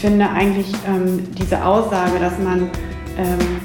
finde 0.00 0.28
eigentlich 0.30 0.72
ähm, 0.86 1.26
diese 1.34 1.62
Aussage, 1.62 2.18
dass 2.18 2.38
man 2.38 2.70
ähm, 3.18 3.60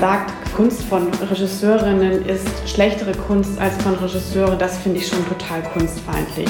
sagt, 0.00 0.32
Kunst 0.56 0.82
von 0.84 1.08
Regisseurinnen 1.30 2.24
ist 2.26 2.48
schlechtere 2.66 3.12
Kunst 3.12 3.58
als 3.60 3.76
von 3.82 3.94
Regisseuren, 3.94 4.58
das 4.58 4.78
finde 4.78 4.98
ich 4.98 5.06
schon 5.06 5.24
total 5.28 5.62
kunstfeindlich. 5.62 6.48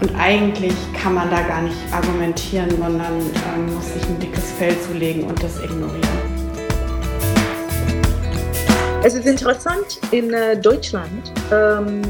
Und 0.00 0.14
eigentlich 0.18 0.74
kann 1.00 1.14
man 1.14 1.30
da 1.30 1.40
gar 1.42 1.62
nicht 1.62 1.76
argumentieren, 1.90 2.68
sondern 2.70 3.14
ähm, 3.54 3.74
muss 3.74 3.94
sich 3.94 4.02
ein 4.06 4.18
dickes 4.18 4.52
Fell 4.52 4.76
zulegen 4.80 5.24
und 5.24 5.42
das 5.42 5.62
ignorieren. 5.62 6.02
Es 9.02 9.14
ist 9.14 9.26
interessant, 9.26 10.00
in 10.10 10.34
äh, 10.34 10.60
Deutschland 10.60 11.32
ähm, 11.52 12.02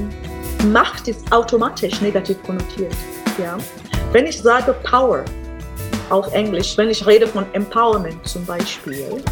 Macht 0.73 1.07
ist 1.07 1.31
automatisch 1.31 2.01
negativ 2.01 2.43
konnotiert. 2.43 2.95
Ja? 3.39 3.57
Wenn 4.13 4.27
ich 4.27 4.41
sage 4.41 4.75
Power, 4.83 5.25
auf 6.11 6.33
Englisch, 6.33 6.77
wenn 6.77 6.91
ich 6.91 7.07
rede 7.07 7.27
von 7.27 7.45
Empowerment 7.53 8.27
zum 8.27 8.45
Beispiel, 8.45 9.23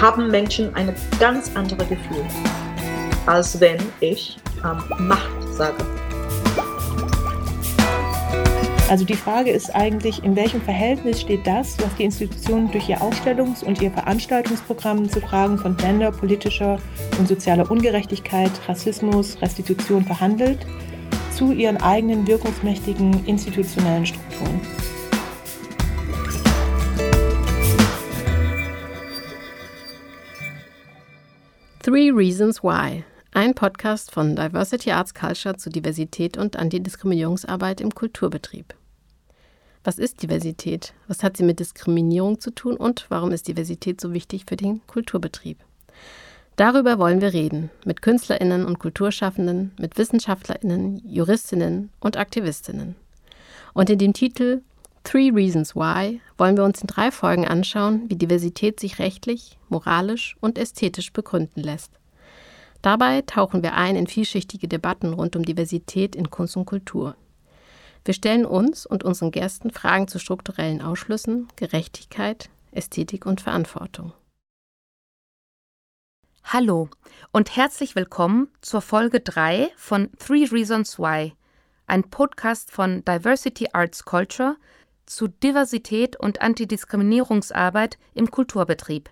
haben 0.00 0.30
Menschen 0.30 0.74
ein 0.74 0.94
ganz 1.20 1.54
anderes 1.54 1.88
Gefühl, 1.88 2.24
als 3.26 3.60
wenn 3.60 3.78
ich 4.00 4.38
ähm, 4.64 5.06
Macht 5.06 5.30
sage. 5.52 5.84
Also 8.92 9.06
die 9.06 9.14
Frage 9.14 9.50
ist 9.50 9.74
eigentlich, 9.74 10.22
in 10.22 10.36
welchem 10.36 10.60
Verhältnis 10.60 11.22
steht 11.22 11.46
das, 11.46 11.78
was 11.78 11.94
die 11.96 12.04
Institutionen 12.04 12.70
durch 12.70 12.90
ihr 12.90 13.00
Ausstellungs- 13.00 13.64
und 13.64 13.80
ihr 13.80 13.90
Veranstaltungsprogramm 13.90 15.08
zu 15.08 15.20
Fragen 15.20 15.56
von 15.56 15.76
Gender, 15.78 16.10
politischer 16.10 16.78
und 17.18 17.26
sozialer 17.26 17.70
Ungerechtigkeit, 17.70 18.50
Rassismus, 18.68 19.40
Restitution 19.40 20.04
verhandelt, 20.04 20.66
zu 21.34 21.52
ihren 21.52 21.78
eigenen 21.78 22.26
wirkungsmächtigen 22.26 23.24
institutionellen 23.24 24.04
Strukturen. 24.04 24.60
Three 31.92 32.10
Reasons 32.10 32.62
Why. 32.62 33.04
Ein 33.32 33.52
Podcast 33.52 34.12
von 34.12 34.34
Diversity 34.34 34.92
Arts 34.92 35.12
Culture 35.12 35.58
zu 35.58 35.68
Diversität 35.68 36.38
und 36.38 36.56
Antidiskriminierungsarbeit 36.56 37.82
im 37.82 37.94
Kulturbetrieb. 37.94 38.72
Was 39.84 39.98
ist 39.98 40.22
Diversität? 40.22 40.94
Was 41.06 41.22
hat 41.22 41.36
sie 41.36 41.42
mit 41.42 41.60
Diskriminierung 41.60 42.40
zu 42.40 42.50
tun 42.50 42.78
und 42.78 43.04
warum 43.10 43.30
ist 43.30 43.46
Diversität 43.46 44.00
so 44.00 44.14
wichtig 44.14 44.44
für 44.48 44.56
den 44.56 44.80
Kulturbetrieb? 44.86 45.58
Darüber 46.56 46.98
wollen 46.98 47.20
wir 47.20 47.34
reden 47.34 47.68
mit 47.84 48.00
Künstlerinnen 48.00 48.64
und 48.64 48.78
Kulturschaffenden, 48.78 49.72
mit 49.78 49.98
Wissenschaftlerinnen, 49.98 51.02
Juristinnen 51.06 51.90
und 52.00 52.16
Aktivistinnen. 52.16 52.96
Und 53.74 53.90
in 53.90 53.98
dem 53.98 54.14
Titel 54.14 54.62
Three 55.04 55.30
Reasons 55.30 55.74
Why 55.74 56.20
wollen 56.38 56.56
wir 56.56 56.64
uns 56.64 56.80
in 56.80 56.86
drei 56.86 57.10
Folgen 57.10 57.46
anschauen, 57.46 58.08
wie 58.08 58.16
Diversität 58.16 58.78
sich 58.78 58.98
rechtlich, 58.98 59.58
moralisch 59.68 60.36
und 60.40 60.58
ästhetisch 60.58 61.12
begründen 61.12 61.60
lässt. 61.62 61.98
Dabei 62.82 63.22
tauchen 63.22 63.62
wir 63.62 63.74
ein 63.74 63.96
in 63.96 64.06
vielschichtige 64.06 64.68
Debatten 64.68 65.12
rund 65.12 65.36
um 65.36 65.44
Diversität 65.44 66.16
in 66.16 66.30
Kunst 66.30 66.56
und 66.56 66.66
Kultur. 66.66 67.16
Wir 68.04 68.14
stellen 68.14 68.44
uns 68.44 68.86
und 68.86 69.04
unseren 69.04 69.30
Gästen 69.30 69.70
Fragen 69.70 70.08
zu 70.08 70.18
strukturellen 70.18 70.82
Ausschlüssen, 70.82 71.48
Gerechtigkeit, 71.56 72.50
Ästhetik 72.72 73.26
und 73.26 73.40
Verantwortung. 73.40 74.12
Hallo 76.44 76.88
und 77.30 77.56
herzlich 77.56 77.94
willkommen 77.94 78.48
zur 78.60 78.80
Folge 78.80 79.20
3 79.20 79.70
von 79.76 80.10
Three 80.18 80.44
Reasons 80.46 80.98
Why, 80.98 81.34
ein 81.86 82.02
Podcast 82.10 82.72
von 82.72 83.04
Diversity 83.04 83.68
Arts 83.72 84.04
Culture 84.04 84.56
zu 85.06 85.28
Diversität 85.28 86.18
und 86.18 86.40
Antidiskriminierungsarbeit 86.40 87.98
im 88.14 88.30
Kulturbetrieb. 88.30 89.10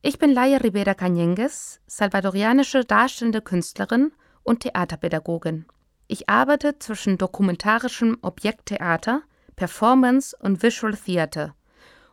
Ich 0.00 0.18
bin 0.18 0.32
Laia 0.32 0.58
Rivera 0.58 0.92
Cañengues, 0.92 1.80
salvadorianische 1.86 2.84
darstellende 2.84 3.42
Künstlerin 3.42 4.12
und 4.44 4.60
Theaterpädagogin. 4.60 5.66
Ich 6.06 6.28
arbeite 6.28 6.78
zwischen 6.78 7.18
dokumentarischem 7.18 8.18
Objekttheater, 8.22 9.22
Performance 9.56 10.36
und 10.40 10.62
Visual 10.62 10.96
Theater 10.96 11.54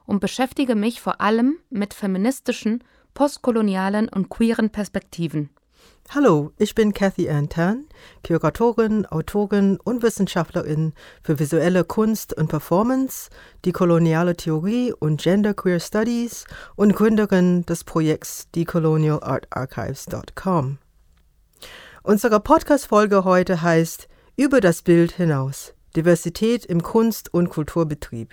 und 0.06 0.20
beschäftige 0.20 0.76
mich 0.76 1.00
vor 1.00 1.22
allem 1.22 1.58
mit 1.70 1.94
feministischen, 1.94 2.84
postkolonialen 3.14 4.10
und 4.10 4.30
queeren 4.30 4.70
Perspektiven. 4.70 5.50
Hallo, 6.10 6.52
ich 6.58 6.76
bin 6.76 6.94
Cathy 6.94 7.30
Antan, 7.30 7.88
Kuratorin, 8.26 9.06
Autorin 9.08 9.78
und 9.84 10.04
Wissenschaftlerin 10.04 10.94
für 11.24 11.40
visuelle 11.40 11.84
Kunst 11.84 12.38
und 12.38 12.48
Performance, 12.48 13.30
die 13.66 13.74
koloniale 13.74 14.38
Theorie 14.38 14.94
und 14.94 15.20
Genderqueer 15.22 15.80
Studies 15.80 16.46
und 16.76 16.96
Gründerin 16.96 17.66
des 17.66 17.84
Projekts 17.84 18.52
decolonialartarchives.com. 18.52 20.78
Unsere 22.04 22.40
Podcast-Folge 22.40 23.24
heute 23.26 23.64
heißt 23.64 24.08
Über 24.38 24.62
das 24.62 24.84
Bild 24.84 25.12
hinaus. 25.12 25.74
Diversität 25.96 26.66
im 26.66 26.84
Kunst- 26.84 27.34
und 27.34 27.50
Kulturbetrieb. 27.50 28.32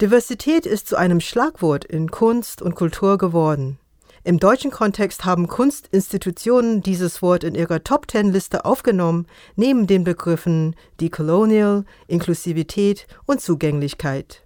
Diversität 0.00 0.64
ist 0.64 0.86
zu 0.86 0.94
einem 0.96 1.20
Schlagwort 1.20 1.84
in 1.84 2.10
Kunst 2.10 2.62
und 2.62 2.76
Kultur 2.76 3.18
geworden. 3.18 3.78
Im 4.26 4.38
deutschen 4.38 4.70
Kontext 4.70 5.26
haben 5.26 5.48
Kunstinstitutionen 5.48 6.80
dieses 6.80 7.20
Wort 7.20 7.44
in 7.44 7.54
ihrer 7.54 7.84
Top 7.84 8.08
Ten 8.08 8.32
Liste 8.32 8.64
aufgenommen, 8.64 9.26
neben 9.54 9.86
den 9.86 10.02
Begriffen 10.02 10.76
Decolonial, 10.98 11.84
Inklusivität 12.06 13.06
und 13.26 13.42
Zugänglichkeit. 13.42 14.42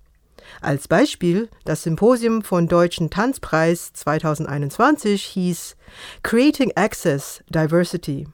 Als 0.61 0.89
Beispiel, 0.89 1.49
das 1.65 1.85
Symposium 1.85 2.43
von 2.43 2.67
Deutschen 2.67 3.09
Tanzpreis 3.09 3.93
2021 3.93 5.23
hieß 5.23 5.77
Creating 6.25 6.73
Access 6.75 7.45
Diversity. 7.49 8.27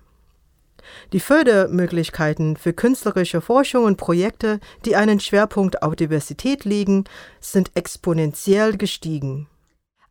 Die 1.13 1.21
Fördermöglichkeiten 1.21 2.57
für 2.57 2.73
künstlerische 2.73 3.43
Forschung 3.43 3.85
und 3.85 3.99
Projekte, 3.99 4.61
die 4.87 4.97
einen 4.97 5.21
Schwerpunkt 5.21 5.83
auf 5.83 5.95
Diversität 5.95 6.65
legen, 6.65 7.05
sind 7.41 7.71
exponentiell 7.75 8.79
gestiegen. 8.79 9.47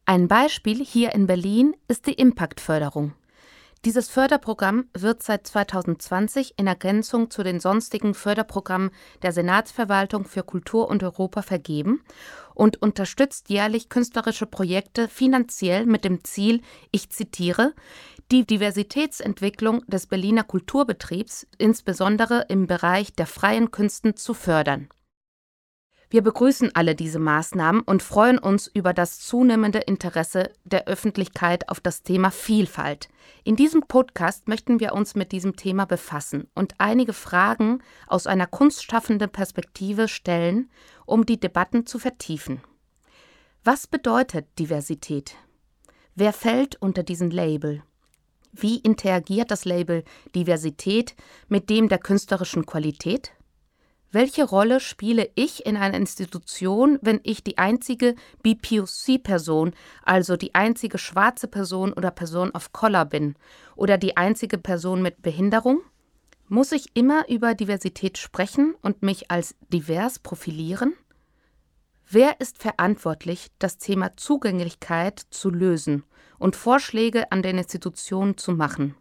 Ein 0.06 0.28
Beispiel 0.28 0.84
hier 0.84 1.14
in 1.14 1.28
Berlin 1.28 1.78
ist 1.88 2.08
die 2.08 2.14
Impact-Förderung. 2.14 3.14
Dieses 3.86 4.09
Förderprogramm 4.09 4.90
wird 4.94 5.24
seit 5.24 5.47
2020 5.47 6.56
in 6.58 6.68
Ergänzung 6.68 7.31
zu 7.31 7.41
den 7.41 7.62
sonstigen 7.62 8.14
Förderprogrammen 8.14 8.91
der 9.22 9.31
Senatsverwaltung 9.31 10.25
für 10.25 10.44
Kultur 10.44 10.90
und 10.90 11.03
Europa 11.03 11.41
vergeben 11.41 12.02
und 12.53 12.81
unterstützt 12.81 13.50
jährlich 13.50 13.88
künstlerische 13.88 14.46
Projekte 14.46 15.08
finanziell 15.08 15.86
mit 15.86 16.03
dem 16.03 16.22
Ziel, 16.25 16.59
ich 16.91 17.09
zitiere, 17.09 17.74
die 18.30 18.46
Diversitätsentwicklung 18.46 19.85
des 19.88 20.08
Berliner 20.08 20.44
Kulturbetriebs, 20.44 21.47
insbesondere 21.58 22.46
im 22.50 22.68
Bereich 22.68 23.14
der 23.14 23.28
freien 23.28 23.72
Künsten, 23.72 24.18
zu 24.18 24.34
fördern. 24.34 24.90
Wir 26.13 26.22
begrüßen 26.22 26.75
alle 26.75 26.94
diese 26.94 27.18
Maßnahmen 27.18 27.81
und 27.81 28.03
freuen 28.03 28.38
uns 28.38 28.68
über 28.68 28.94
das 28.94 29.19
zunehmende 29.19 29.79
Interesse 29.79 30.51
der 30.63 30.85
Öffentlichkeit 30.85 31.69
auf 31.69 31.79
das 31.79 32.03
Thema 32.03 32.29
Vielfalt. 32.29 33.09
In 33.44 33.56
diesem 33.56 33.81
Podcast 33.81 34.47
möchten 34.47 34.79
wir 34.79 34.94
uns 34.94 35.16
mit 35.16 35.31
diesem 35.31 35.56
Thema 35.56 35.85
befassen 35.85 36.47
und 36.53 36.75
einige 36.78 37.13
Fragen 37.13 37.81
aus 38.06 38.28
einer 38.28 38.46
kunstschaffenden 38.46 39.31
Perspektive 39.31 40.07
stellen, 40.07 40.69
um 41.07 41.25
die 41.25 41.40
Debatten 41.40 41.88
zu 41.88 41.97
vertiefen. 41.97 42.62
Was 43.63 43.88
bedeutet 43.88 44.46
Diversität? 44.59 45.34
Wer 46.13 46.31
fällt 46.31 46.79
unter 46.79 47.02
diesen 47.02 47.32
Label? 47.32 47.82
Wie 48.52 48.78
interagiert 48.78 49.49
das 49.49 49.66
Label 49.66 50.03
Diversität 50.35 51.16
mit 51.47 51.72
dem 51.72 51.90
der 51.90 51.97
künstlerischen 51.97 52.67
Qualität? 52.67 53.32
Welche 54.14 54.44
Rolle 54.44 54.80
spiele 54.80 55.32
ich 55.34 55.66
in 55.66 55.76
einer 55.76 55.98
Institution, 55.98 57.00
wenn 57.02 57.20
ich 57.24 57.44
die 57.44 57.58
einzige 57.58 58.14
BPOC-Person, 58.44 59.74
also 60.04 60.38
die 60.38 60.54
einzige 60.54 61.00
schwarze 61.00 61.48
Person 61.48 61.94
oder 61.94 62.12
Person 62.12 62.52
of 62.52 62.72
Color 62.74 63.06
bin 63.06 63.36
oder 63.76 63.98
die 63.98 64.16
einzige 64.16 64.60
Person 64.60 65.02
mit 65.02 65.24
Behinderung? 65.24 65.82
Muss 66.48 66.74
ich 66.74 66.96
immer 66.96 67.28
über 67.28 67.56
Diversität 67.56 68.20
sprechen 68.20 68.76
und 68.84 69.02
mich 69.02 69.32
als 69.32 69.56
divers 69.70 70.20
profilieren? 70.20 70.94
Wer 72.08 72.40
ist 72.40 72.60
verantwortlich, 72.60 73.48
das 73.58 73.80
Thema 73.80 74.16
Zugänglichkeit 74.16 75.22
zu 75.32 75.50
lösen 75.50 76.04
und 76.38 76.56
Vorschläge 76.56 77.32
an 77.32 77.42
den 77.42 77.58
Institutionen 77.58 78.38
zu 78.38 78.52
machen? 78.52 78.96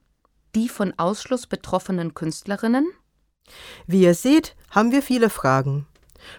Die 0.54 0.70
von 0.70 0.98
Ausschluss 0.98 1.46
betroffenen 1.46 2.14
Künstlerinnen? 2.14 2.86
Wie 3.86 4.02
ihr 4.02 4.14
seht, 4.14 4.56
haben 4.70 4.92
wir 4.92 5.02
viele 5.02 5.30
Fragen. 5.30 5.86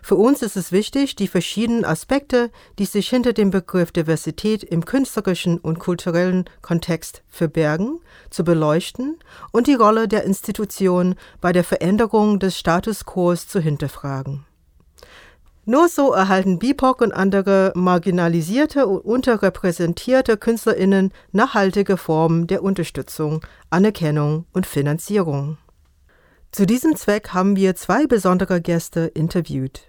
Für 0.01 0.15
uns 0.15 0.41
ist 0.41 0.55
es 0.55 0.71
wichtig, 0.71 1.15
die 1.15 1.27
verschiedenen 1.27 1.85
Aspekte, 1.85 2.51
die 2.79 2.85
sich 2.85 3.09
hinter 3.09 3.33
dem 3.33 3.51
Begriff 3.51 3.91
Diversität 3.91 4.63
im 4.63 4.85
künstlerischen 4.85 5.57
und 5.57 5.79
kulturellen 5.79 6.45
Kontext 6.61 7.23
verbergen, 7.27 8.00
zu 8.29 8.44
beleuchten 8.44 9.17
und 9.51 9.67
die 9.67 9.73
Rolle 9.73 10.07
der 10.07 10.23
Institution 10.23 11.15
bei 11.41 11.51
der 11.51 11.63
Veränderung 11.63 12.39
des 12.39 12.57
Status 12.57 13.05
quo 13.05 13.35
zu 13.35 13.59
hinterfragen. 13.59 14.45
Nur 15.65 15.88
so 15.88 16.11
erhalten 16.11 16.59
BIPOC 16.59 17.01
und 17.01 17.13
andere 17.13 17.71
marginalisierte 17.73 18.85
und 18.85 19.00
unterrepräsentierte 19.00 20.35
KünstlerInnen 20.35 21.13
nachhaltige 21.31 21.95
Formen 21.95 22.47
der 22.47 22.63
Unterstützung, 22.63 23.45
Anerkennung 23.69 24.45
und 24.51 24.65
Finanzierung. 24.65 25.57
Zu 26.53 26.67
diesem 26.67 26.95
Zweck 26.95 27.29
haben 27.29 27.55
wir 27.55 27.75
zwei 27.75 28.05
besondere 28.05 28.61
Gäste 28.61 29.07
interviewt. 29.15 29.88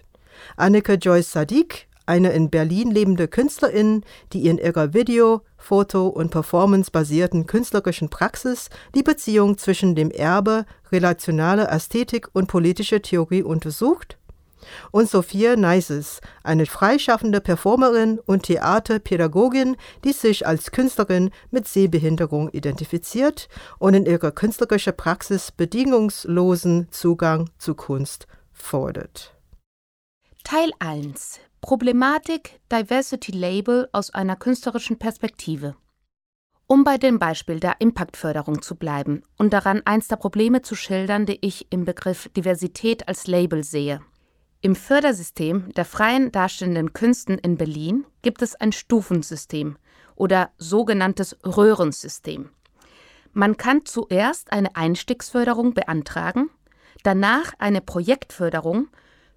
Anneke 0.57 0.93
Joyce 0.93 1.31
Sadiq, 1.31 1.85
eine 2.07 2.31
in 2.31 2.49
Berlin 2.49 2.89
lebende 2.89 3.27
Künstlerin, 3.27 4.03
die 4.33 4.47
in 4.47 4.57
ihrer 4.57 4.95
Video-, 4.95 5.43
Foto- 5.59 6.07
und 6.07 6.31
Performance-basierten 6.31 7.45
künstlerischen 7.45 8.09
Praxis 8.09 8.71
die 8.95 9.03
Beziehung 9.03 9.59
zwischen 9.59 9.93
dem 9.93 10.09
Erbe 10.09 10.65
relationaler 10.91 11.71
Ästhetik 11.71 12.29
und 12.33 12.47
politischer 12.47 13.03
Theorie 13.03 13.43
untersucht 13.43 14.17
und 14.91 15.09
Sophia 15.09 15.55
Neises, 15.55 16.21
eine 16.43 16.65
freischaffende 16.65 17.41
Performerin 17.41 18.19
und 18.19 18.43
Theaterpädagogin, 18.43 19.75
die 20.03 20.13
sich 20.13 20.45
als 20.47 20.71
Künstlerin 20.71 21.31
mit 21.51 21.67
Sehbehinderung 21.67 22.49
identifiziert 22.49 23.47
und 23.79 23.93
in 23.93 24.05
ihrer 24.05 24.31
künstlerischen 24.31 24.95
Praxis 24.95 25.51
bedingungslosen 25.51 26.87
Zugang 26.91 27.49
zu 27.57 27.75
Kunst 27.75 28.27
fordert. 28.53 29.35
Teil 30.43 30.71
1 30.79 31.39
Problematik 31.61 32.59
Diversity 32.71 33.31
Label 33.31 33.89
aus 33.91 34.13
einer 34.13 34.35
künstlerischen 34.35 34.99
Perspektive. 34.99 35.75
Um 36.67 36.83
bei 36.83 36.99
dem 36.99 37.17
Beispiel 37.17 37.59
der 37.59 37.81
Impactförderung 37.81 38.61
zu 38.61 38.75
bleiben 38.75 39.23
und 39.37 39.51
daran 39.51 39.81
eins 39.85 40.07
der 40.07 40.17
Probleme 40.17 40.61
zu 40.61 40.75
schildern, 40.75 41.25
die 41.25 41.39
ich 41.41 41.65
im 41.71 41.85
Begriff 41.85 42.29
Diversität 42.37 43.07
als 43.07 43.25
Label 43.25 43.63
sehe. 43.63 44.01
Im 44.65 44.75
Fördersystem 44.75 45.71
der 45.75 45.85
freien 45.85 46.31
darstellenden 46.31 46.91
Künsten 46.91 47.37
in 47.37 47.55
Berlin 47.55 48.03
gibt 48.23 48.41
es 48.41 48.55
ein 48.55 48.71
Stufensystem 48.71 49.77
oder 50.15 50.49
sogenanntes 50.57 51.37
Röhrensystem. 51.45 52.49
Man 53.31 53.57
kann 53.57 53.85
zuerst 53.85 54.51
eine 54.51 54.75
Einstiegsförderung 54.75 55.75
beantragen, 55.75 56.49
danach 57.03 57.53
eine 57.59 57.79
Projektförderung, 57.79 58.87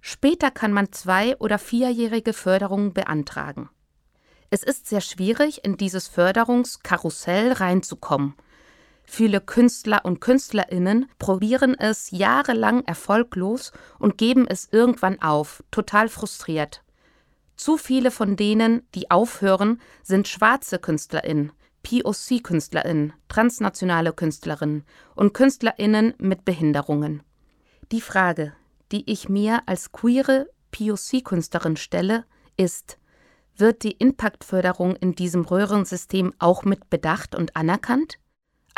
später 0.01 0.49
kann 0.49 0.73
man 0.73 0.91
zwei- 0.91 1.37
oder 1.37 1.59
vierjährige 1.59 2.33
Förderungen 2.33 2.95
beantragen. 2.95 3.69
Es 4.49 4.63
ist 4.63 4.87
sehr 4.87 5.01
schwierig, 5.01 5.63
in 5.63 5.77
dieses 5.77 6.07
Förderungskarussell 6.07 7.51
reinzukommen– 7.51 8.33
Viele 9.11 9.41
Künstler 9.41 10.05
und 10.05 10.21
Künstlerinnen 10.21 11.07
probieren 11.17 11.73
es 11.73 12.11
jahrelang 12.11 12.83
erfolglos 12.85 13.71
und 13.97 14.19
geben 14.19 14.45
es 14.47 14.69
irgendwann 14.71 15.19
auf, 15.19 15.63
total 15.71 16.09
frustriert. 16.09 16.83
Zu 17.55 17.77
viele 17.77 18.11
von 18.11 18.35
denen, 18.35 18.83
die 18.93 19.09
aufhören, 19.09 19.81
sind 20.03 20.27
schwarze 20.27 20.77
Künstlerinnen, 20.77 21.51
POC-Künstlerinnen, 21.81 23.13
transnationale 23.27 24.13
Künstlerinnen 24.13 24.85
und 25.15 25.33
Künstlerinnen 25.33 26.13
mit 26.19 26.45
Behinderungen. 26.45 27.23
Die 27.91 28.01
Frage, 28.01 28.53
die 28.91 29.11
ich 29.11 29.27
mir 29.27 29.63
als 29.65 29.91
queere 29.91 30.47
POC-Künstlerin 30.69 31.77
stelle, 31.77 32.25
ist, 32.57 32.99
wird 33.57 33.81
die 33.81 33.93
Impactförderung 33.93 34.95
in 34.95 35.15
diesem 35.15 35.45
Röhrensystem 35.45 36.31
auch 36.37 36.63
mit 36.63 36.91
bedacht 36.91 37.33
und 37.33 37.55
anerkannt? 37.55 38.19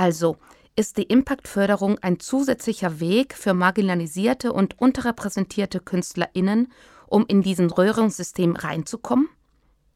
Also 0.01 0.38
ist 0.75 0.98
die 0.98 1.03
Impactförderung 1.03 2.00
ein 2.00 2.19
zusätzlicher 2.19 3.00
Weg 3.00 3.36
für 3.36 3.53
marginalisierte 3.53 4.51
und 4.51 4.81
unterrepräsentierte 4.81 5.80
KünstlerInnen, 5.80 6.74
um 7.06 7.24
in 7.27 7.44
diesen 7.44 7.69
Röhrungssystem 7.69 8.56
reinzukommen? 8.56 9.30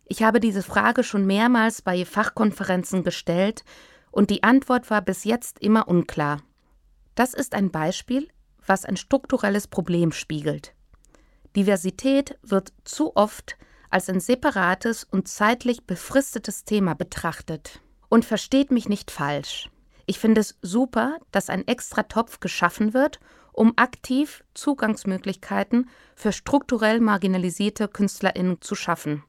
Ich 0.06 0.22
habe 0.22 0.40
diese 0.40 0.62
Frage 0.62 1.04
schon 1.04 1.26
mehrmals 1.26 1.82
bei 1.82 2.06
Fachkonferenzen 2.06 3.02
gestellt 3.02 3.64
und 4.12 4.30
die 4.30 4.44
Antwort 4.44 4.92
war 4.92 5.02
bis 5.02 5.24
jetzt 5.24 5.58
immer 5.58 5.88
unklar. 5.88 6.44
Das 7.16 7.34
ist 7.34 7.56
ein 7.56 7.72
Beispiel, 7.72 8.28
was 8.64 8.86
ein 8.86 8.98
strukturelles 8.98 9.66
Problem 9.66 10.12
spiegelt. 10.12 10.76
Diversität 11.56 12.38
wird 12.44 12.74
zu 12.84 13.16
oft 13.16 13.58
als 13.90 14.08
ein 14.08 14.20
separates 14.20 15.04
und 15.04 15.28
zeitlich 15.28 15.88
befristetes 15.88 16.64
Thema 16.64 16.94
betrachtet. 16.94 17.80
Und 18.08 18.24
versteht 18.24 18.70
mich 18.70 18.88
nicht 18.88 19.10
falsch. 19.10 19.68
Ich 20.06 20.20
finde 20.20 20.42
es 20.42 20.58
super, 20.62 21.18
dass 21.32 21.50
ein 21.50 21.68
extra 21.68 22.04
Topf 22.04 22.40
geschaffen 22.40 22.94
wird, 22.94 23.20
um 23.54 23.74
aktiv 23.78 24.44
Zugangsmöglichkeiten 24.54 25.90
für 26.16 26.32
strukturell 26.32 27.00
marginalisierte 27.00 27.88
Künstlerinnen 27.88 28.62
zu 28.62 28.76
schaffen. 28.76 29.24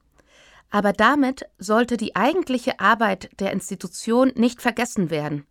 Aber 0.71 0.93
damit 0.93 1.47
sollte 1.59 1.97
die 1.97 2.17
eigentliche 2.17 2.81
Arbeit 2.81 3.31
der 3.39 3.53
Institution 3.53 4.33
nicht 4.35 4.61
vergessen 4.61 5.11
werden. 5.11 5.47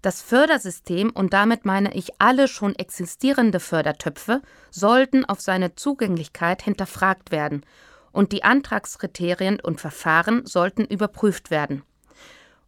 Das 0.00 0.22
Fördersystem, 0.22 1.10
und 1.10 1.34
damit 1.34 1.66
meine 1.66 1.92
ich 1.94 2.20
alle 2.20 2.48
schon 2.48 2.74
existierende 2.74 3.60
Fördertöpfe, 3.60 4.40
sollten 4.70 5.26
auf 5.26 5.40
seine 5.40 5.74
Zugänglichkeit 5.74 6.62
hinterfragt 6.62 7.32
werden, 7.32 7.66
und 8.12 8.32
die 8.32 8.42
Antragskriterien 8.42 9.60
und 9.60 9.80
Verfahren 9.80 10.46
sollten 10.46 10.84
überprüft 10.84 11.50
werden. 11.50 11.82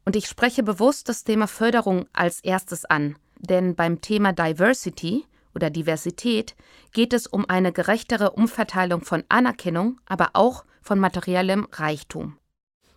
Und 0.05 0.17
ich 0.17 0.27
spreche 0.27 0.63
bewusst 0.63 1.09
das 1.09 1.25
Thema 1.25 1.47
Förderung 1.47 2.07
als 2.13 2.41
erstes 2.41 2.85
an, 2.85 3.17
denn 3.39 3.75
beim 3.75 4.01
Thema 4.01 4.33
Diversity 4.33 5.25
oder 5.55 5.71
Diversität 5.71 6.57
geht 6.93 7.13
es 7.13 7.27
um 7.27 7.49
eine 7.49 7.73
gerechtere 7.73 8.31
Umverteilung 8.31 9.03
von 9.03 9.25
Anerkennung, 9.29 10.01
aber 10.07 10.31
auch 10.35 10.65
von 10.81 10.99
materiellem 10.99 11.67
Reichtum. 11.73 12.39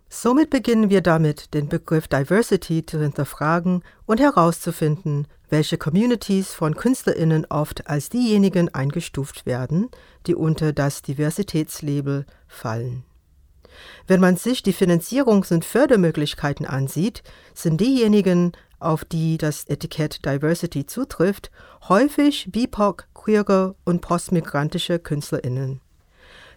Somit 0.10 0.50
beginnen 0.50 0.90
wir 0.90 1.02
damit, 1.02 1.54
den 1.54 1.68
Begriff 1.68 2.08
Diversity 2.08 2.86
zu 2.86 3.00
hinterfragen 3.00 3.84
und 4.06 4.20
herauszufinden, 4.20 5.28
welche 5.50 5.78
Communities 5.78 6.54
von 6.54 6.76
Künstlerinnen 6.76 7.46
oft 7.50 7.88
als 7.88 8.10
diejenigen 8.10 8.74
eingestuft 8.74 9.46
werden, 9.46 9.90
die 10.26 10.36
unter 10.36 10.74
das 10.74 11.02
Diversitätslabel 11.02 12.26
fallen. 12.48 13.04
Wenn 14.08 14.20
man 14.20 14.38
sich 14.38 14.64
die 14.64 14.74
Finanzierungs- 14.74 15.54
und 15.54 15.66
Fördermöglichkeiten 15.66 16.66
ansieht, 16.66 17.24
sind 17.54 17.82
diejenigen, 17.82 18.52
auf 18.80 19.06
die 19.06 19.38
das 19.38 19.66
Etikett 19.66 20.26
Diversity 20.26 20.86
zutrifft, 20.86 21.52
häufig 21.88 22.50
BIPOC, 22.52 23.08
queere 23.14 23.76
und 23.84 24.02
postmigrantische 24.02 25.00
KünstlerInnen. 25.00 25.82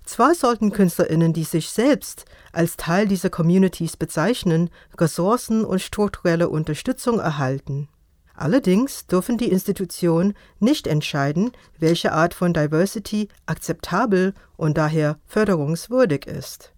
Zwar 0.05 0.35
sollten 0.35 0.73
KünstlerInnen, 0.73 1.35
die 1.35 1.45
sich 1.45 1.69
selbst 1.69 2.25
als 2.53 2.77
Teil 2.77 3.07
dieser 3.07 3.29
Communities 3.29 3.97
bezeichnen, 3.97 4.71
Ressourcen 4.97 5.65
und 5.65 5.83
strukturelle 5.83 6.49
Unterstützung 6.49 7.19
erhalten. 7.19 7.89
Allerdings 8.35 9.07
dürfen 9.07 9.37
die 9.37 9.51
Institutionen 9.51 10.35
nicht 10.61 10.87
entscheiden, 10.87 11.51
welche 11.79 12.13
Art 12.13 12.35
von 12.35 12.55
Diversity 12.55 13.29
akzeptabel 13.47 14.33
und 14.57 14.79
daher 14.79 15.19
förderungswürdig 15.27 16.27
ist. 16.27 16.73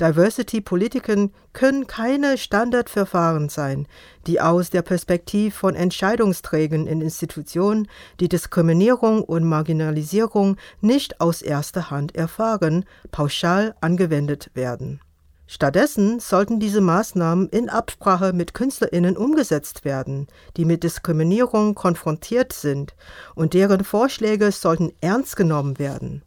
Diversity-Politiken 0.00 1.32
können 1.52 1.86
keine 1.86 2.36
Standardverfahren 2.36 3.48
sein, 3.48 3.86
die 4.26 4.40
aus 4.40 4.70
der 4.70 4.82
Perspektive 4.82 5.56
von 5.56 5.74
Entscheidungsträgern 5.74 6.86
in 6.86 7.00
Institutionen, 7.00 7.88
die 8.20 8.28
Diskriminierung 8.28 9.22
und 9.22 9.44
Marginalisierung 9.44 10.56
nicht 10.80 11.20
aus 11.20 11.40
erster 11.40 11.90
Hand 11.90 12.14
erfahren, 12.14 12.84
pauschal 13.10 13.74
angewendet 13.80 14.50
werden. 14.54 15.00
Stattdessen 15.48 16.18
sollten 16.18 16.58
diese 16.58 16.80
Maßnahmen 16.80 17.48
in 17.50 17.70
Absprache 17.70 18.32
mit 18.32 18.52
Künstlerinnen 18.52 19.16
umgesetzt 19.16 19.84
werden, 19.84 20.26
die 20.56 20.64
mit 20.64 20.82
Diskriminierung 20.82 21.76
konfrontiert 21.76 22.52
sind, 22.52 22.96
und 23.36 23.54
deren 23.54 23.84
Vorschläge 23.84 24.50
sollten 24.50 24.92
ernst 25.00 25.36
genommen 25.36 25.78
werden. 25.78 26.22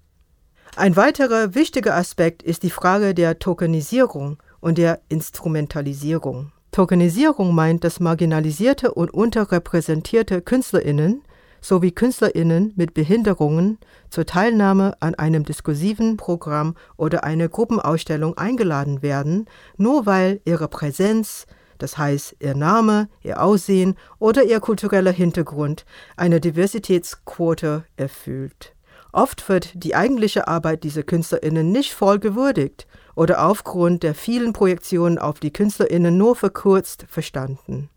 Ein 0.76 0.96
weiterer 0.96 1.56
wichtiger 1.56 1.96
Aspekt 1.96 2.44
ist 2.44 2.64
die 2.64 2.70
Frage 2.70 3.14
der 3.14 3.40
Tokenisierung 3.40 4.38
und 4.62 4.78
der 4.78 5.02
Instrumentalisierung. 5.10 6.52
Tokenisierung 6.72 7.54
meint, 7.54 7.84
dass 7.84 8.00
marginalisierte 8.00 8.94
und 8.94 9.12
unterrepräsentierte 9.12 10.42
Künstlerinnen 10.42 11.24
sowie 11.62 11.92
Künstlerinnen 11.92 12.74
mit 12.78 12.94
Behinderungen 12.94 13.80
zur 14.10 14.26
Teilnahme 14.26 14.96
an 15.02 15.16
einem 15.16 15.44
diskursiven 15.44 16.16
Programm 16.16 16.76
oder 16.96 17.24
einer 17.24 17.50
Gruppenausstellung 17.50 18.38
eingeladen 18.38 19.02
werden, 19.02 19.46
nur 19.76 20.06
weil 20.06 20.40
ihre 20.46 20.68
Präsenz, 20.68 21.48
das 21.78 21.98
heißt 21.98 22.38
ihr 22.40 22.56
Name, 22.56 23.10
ihr 23.24 23.42
Aussehen 23.42 23.96
oder 24.20 24.44
ihr 24.44 24.60
kultureller 24.60 25.12
Hintergrund 25.12 25.86
eine 26.16 26.40
Diversitätsquote 26.40 27.84
erfüllt. 27.98 28.74
Oft 29.12 29.48
wird 29.50 29.72
die 29.74 29.96
eigentliche 29.96 30.48
Arbeit 30.48 30.84
dieser 30.84 31.04
KünstlerInnen 31.04 31.72
nicht 31.72 31.94
voll 31.94 32.20
gewürdigt 32.20 32.88
oder 33.16 33.46
aufgrund 33.46 34.04
der 34.04 34.14
vielen 34.14 34.54
Projektionen 34.54 35.18
auf 35.18 35.40
die 35.40 35.52
KünstlerInnen 35.52 36.16
nur 36.18 36.36
verkürzt 36.36 37.06
verstanden. 37.10 37.90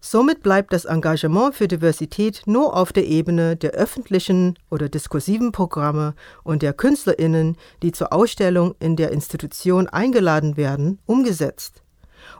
Somit 0.00 0.42
bleibt 0.42 0.72
das 0.72 0.84
Engagement 0.84 1.54
für 1.54 1.68
Diversität 1.68 2.42
nur 2.46 2.76
auf 2.76 2.92
der 2.92 3.06
Ebene 3.06 3.56
der 3.56 3.72
öffentlichen 3.72 4.58
oder 4.70 4.88
diskursiven 4.88 5.52
Programme 5.52 6.14
und 6.44 6.62
der 6.62 6.74
Künstlerinnen, 6.74 7.56
die 7.82 7.92
zur 7.92 8.12
Ausstellung 8.12 8.74
in 8.78 8.94
der 8.96 9.10
Institution 9.10 9.88
eingeladen 9.88 10.56
werden, 10.56 11.00
umgesetzt, 11.06 11.82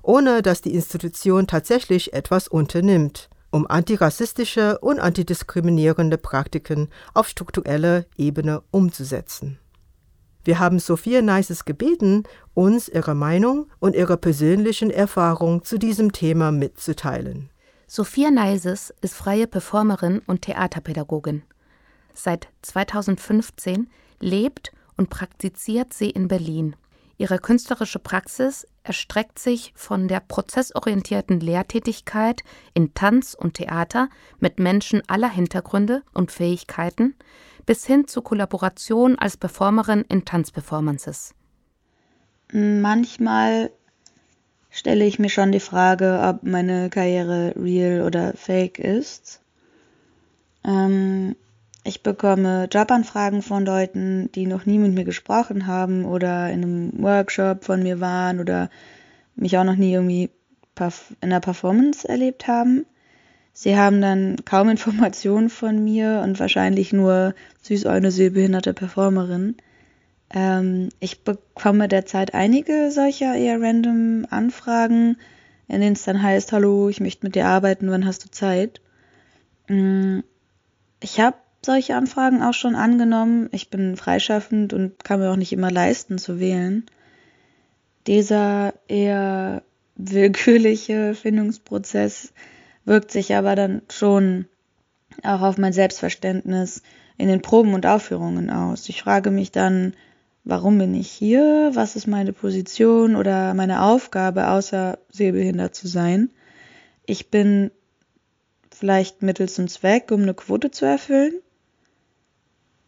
ohne 0.02 0.42
dass 0.42 0.60
die 0.60 0.74
Institution 0.74 1.46
tatsächlich 1.46 2.12
etwas 2.12 2.46
unternimmt, 2.46 3.30
um 3.56 3.66
antirassistische 3.66 4.78
und 4.80 5.00
antidiskriminierende 5.00 6.18
Praktiken 6.18 6.90
auf 7.14 7.26
struktureller 7.26 8.04
Ebene 8.18 8.62
umzusetzen. 8.70 9.58
Wir 10.44 10.58
haben 10.58 10.78
Sophia 10.78 11.22
Neises 11.22 11.64
gebeten, 11.64 12.24
uns 12.52 12.86
ihre 12.88 13.14
Meinung 13.14 13.66
und 13.80 13.96
ihre 13.96 14.18
persönlichen 14.18 14.90
Erfahrungen 14.90 15.64
zu 15.64 15.78
diesem 15.78 16.12
Thema 16.12 16.52
mitzuteilen. 16.52 17.48
Sophia 17.86 18.30
Neises 18.30 18.92
ist 19.00 19.14
freie 19.14 19.46
Performerin 19.46 20.20
und 20.26 20.42
Theaterpädagogin. 20.42 21.42
Seit 22.12 22.48
2015 22.60 23.88
lebt 24.20 24.70
und 24.98 25.08
praktiziert 25.08 25.94
sie 25.94 26.10
in 26.10 26.28
Berlin. 26.28 26.76
Ihre 27.16 27.38
künstlerische 27.38 28.00
Praxis 28.00 28.66
erstreckt 28.86 29.38
sich 29.38 29.72
von 29.74 30.08
der 30.08 30.20
prozessorientierten 30.20 31.40
Lehrtätigkeit 31.40 32.42
in 32.72 32.94
Tanz 32.94 33.34
und 33.34 33.54
Theater 33.54 34.08
mit 34.38 34.58
Menschen 34.58 35.02
aller 35.08 35.28
Hintergründe 35.28 36.02
und 36.14 36.30
Fähigkeiten 36.30 37.14
bis 37.66 37.84
hin 37.84 38.06
zu 38.06 38.22
Kollaboration 38.22 39.18
als 39.18 39.36
Performerin 39.36 40.04
in 40.08 40.24
Tanzperformances. 40.24 41.34
Manchmal 42.52 43.70
stelle 44.70 45.04
ich 45.04 45.18
mir 45.18 45.30
schon 45.30 45.50
die 45.50 45.60
Frage, 45.60 46.20
ob 46.22 46.44
meine 46.44 46.90
Karriere 46.90 47.54
real 47.56 48.02
oder 48.02 48.34
fake 48.34 48.78
ist. 48.78 49.40
Ähm, 50.64 51.34
ich 51.86 52.02
bekomme 52.02 52.68
Jobanfragen 52.70 53.42
von 53.42 53.64
Leuten, 53.64 54.30
die 54.34 54.46
noch 54.46 54.66
nie 54.66 54.78
mit 54.78 54.92
mir 54.92 55.04
gesprochen 55.04 55.66
haben 55.66 56.04
oder 56.04 56.50
in 56.50 56.62
einem 56.62 56.92
Workshop 57.02 57.64
von 57.64 57.82
mir 57.82 58.00
waren 58.00 58.40
oder 58.40 58.70
mich 59.36 59.56
auch 59.56 59.64
noch 59.64 59.76
nie 59.76 59.92
irgendwie 59.92 60.30
in 60.78 60.92
einer 61.22 61.40
Performance 61.40 62.06
erlebt 62.08 62.48
haben. 62.48 62.84
Sie 63.52 63.78
haben 63.78 64.00
dann 64.00 64.36
kaum 64.44 64.68
Informationen 64.76 65.48
von 65.48 65.82
mir 65.82 66.20
und 66.24 66.40
wahrscheinlich 66.40 66.92
nur 66.92 67.34
süß 67.62 67.86
eine 67.86 68.10
sehbehinderte 68.10 68.74
Performerin. 68.74 69.56
Ähm, 70.34 70.88
ich 70.98 71.22
bekomme 71.22 71.88
derzeit 71.88 72.34
einige 72.34 72.90
solcher 72.90 73.34
eher 73.36 73.60
random 73.60 74.26
Anfragen, 74.28 75.16
in 75.68 75.80
denen 75.80 75.94
es 75.94 76.04
dann 76.04 76.22
heißt, 76.22 76.52
hallo, 76.52 76.88
ich 76.88 77.00
möchte 77.00 77.24
mit 77.24 77.36
dir 77.36 77.46
arbeiten, 77.46 77.90
wann 77.90 78.06
hast 78.06 78.24
du 78.24 78.30
Zeit? 78.30 78.80
Mm, 79.68 80.20
ich 81.00 81.20
habe 81.20 81.36
solche 81.66 81.94
Anfragen 81.94 82.42
auch 82.42 82.54
schon 82.54 82.74
angenommen. 82.74 83.48
Ich 83.52 83.68
bin 83.68 83.96
freischaffend 83.96 84.72
und 84.72 85.04
kann 85.04 85.20
mir 85.20 85.30
auch 85.30 85.36
nicht 85.36 85.52
immer 85.52 85.70
leisten 85.70 86.16
zu 86.16 86.40
wählen. 86.40 86.86
Dieser 88.06 88.72
eher 88.88 89.62
willkürliche 89.96 91.14
Findungsprozess 91.14 92.32
wirkt 92.84 93.10
sich 93.10 93.34
aber 93.34 93.54
dann 93.54 93.82
schon 93.90 94.46
auch 95.22 95.42
auf 95.42 95.58
mein 95.58 95.72
Selbstverständnis 95.72 96.82
in 97.18 97.28
den 97.28 97.42
Proben 97.42 97.74
und 97.74 97.86
Aufführungen 97.86 98.50
aus. 98.50 98.88
Ich 98.88 99.02
frage 99.02 99.30
mich 99.30 99.50
dann, 99.50 99.94
warum 100.44 100.78
bin 100.78 100.94
ich 100.94 101.10
hier? 101.10 101.70
Was 101.74 101.96
ist 101.96 102.06
meine 102.06 102.32
Position 102.32 103.16
oder 103.16 103.54
meine 103.54 103.82
Aufgabe, 103.82 104.48
außer 104.48 104.98
sehbehindert 105.10 105.74
zu 105.74 105.88
sein? 105.88 106.30
Ich 107.06 107.30
bin 107.30 107.70
vielleicht 108.70 109.22
Mittel 109.22 109.48
zum 109.48 109.68
Zweck, 109.68 110.10
um 110.10 110.22
eine 110.22 110.34
Quote 110.34 110.70
zu 110.70 110.84
erfüllen. 110.84 111.32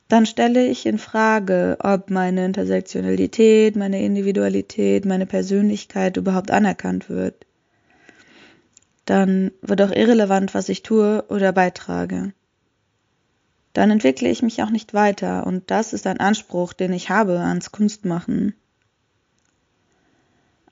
Dann 0.08 0.24
stelle 0.26 0.66
ich 0.66 0.86
in 0.86 0.98
Frage, 0.98 1.76
ob 1.80 2.10
meine 2.10 2.44
Intersektionalität, 2.44 3.76
meine 3.76 4.02
Individualität, 4.02 5.04
meine 5.04 5.26
Persönlichkeit 5.26 6.16
überhaupt 6.16 6.50
anerkannt 6.50 7.10
wird 7.10 7.46
dann 9.08 9.52
wird 9.62 9.80
auch 9.80 9.90
irrelevant, 9.90 10.52
was 10.52 10.68
ich 10.68 10.82
tue 10.82 11.24
oder 11.30 11.52
beitrage. 11.52 12.34
Dann 13.72 13.90
entwickle 13.90 14.28
ich 14.28 14.42
mich 14.42 14.62
auch 14.62 14.70
nicht 14.70 14.92
weiter 14.92 15.46
und 15.46 15.70
das 15.70 15.94
ist 15.94 16.06
ein 16.06 16.20
Anspruch, 16.20 16.74
den 16.74 16.92
ich 16.92 17.08
habe 17.08 17.40
ans 17.40 17.72
Kunstmachen. 17.72 18.54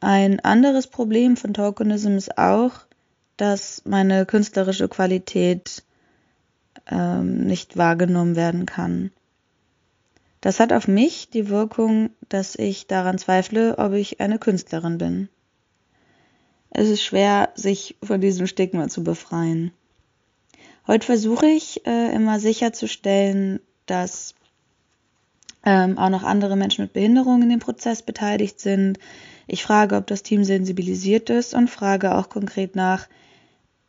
Ein 0.00 0.40
anderes 0.40 0.87
Problem 0.87 1.38
von 1.38 1.55
Tokenism 1.55 2.16
ist 2.16 2.37
auch, 2.37 2.73
dass 3.38 3.83
meine 3.87 4.26
künstlerische 4.26 4.88
Qualität 4.88 5.83
ähm, 6.90 7.47
nicht 7.47 7.78
wahrgenommen 7.78 8.37
werden 8.37 8.66
kann. 8.66 9.12
Das 10.46 10.60
hat 10.60 10.72
auf 10.72 10.86
mich 10.86 11.30
die 11.30 11.48
Wirkung, 11.48 12.10
dass 12.28 12.54
ich 12.54 12.86
daran 12.86 13.18
zweifle, 13.18 13.78
ob 13.78 13.94
ich 13.94 14.20
eine 14.20 14.38
Künstlerin 14.38 14.98
bin 14.98 15.28
es 16.78 16.90
ist 16.90 17.02
schwer, 17.02 17.48
sich 17.54 17.96
von 18.02 18.20
diesem 18.20 18.46
Stigma 18.46 18.88
zu 18.88 19.02
befreien. 19.02 19.72
Heute 20.86 21.06
versuche 21.06 21.46
ich 21.46 21.86
äh, 21.86 22.14
immer 22.14 22.38
sicherzustellen, 22.38 23.60
dass 23.86 24.34
ähm, 25.64 25.96
auch 25.96 26.10
noch 26.10 26.22
andere 26.22 26.54
Menschen 26.54 26.82
mit 26.82 26.92
Behinderung 26.92 27.40
in 27.40 27.48
dem 27.48 27.60
Prozess 27.60 28.02
beteiligt 28.02 28.60
sind. 28.60 28.98
Ich 29.46 29.62
frage, 29.62 29.96
ob 29.96 30.06
das 30.06 30.22
Team 30.22 30.44
sensibilisiert 30.44 31.30
ist 31.30 31.54
und 31.54 31.70
frage 31.70 32.14
auch 32.14 32.28
konkret 32.28 32.76
nach, 32.76 33.08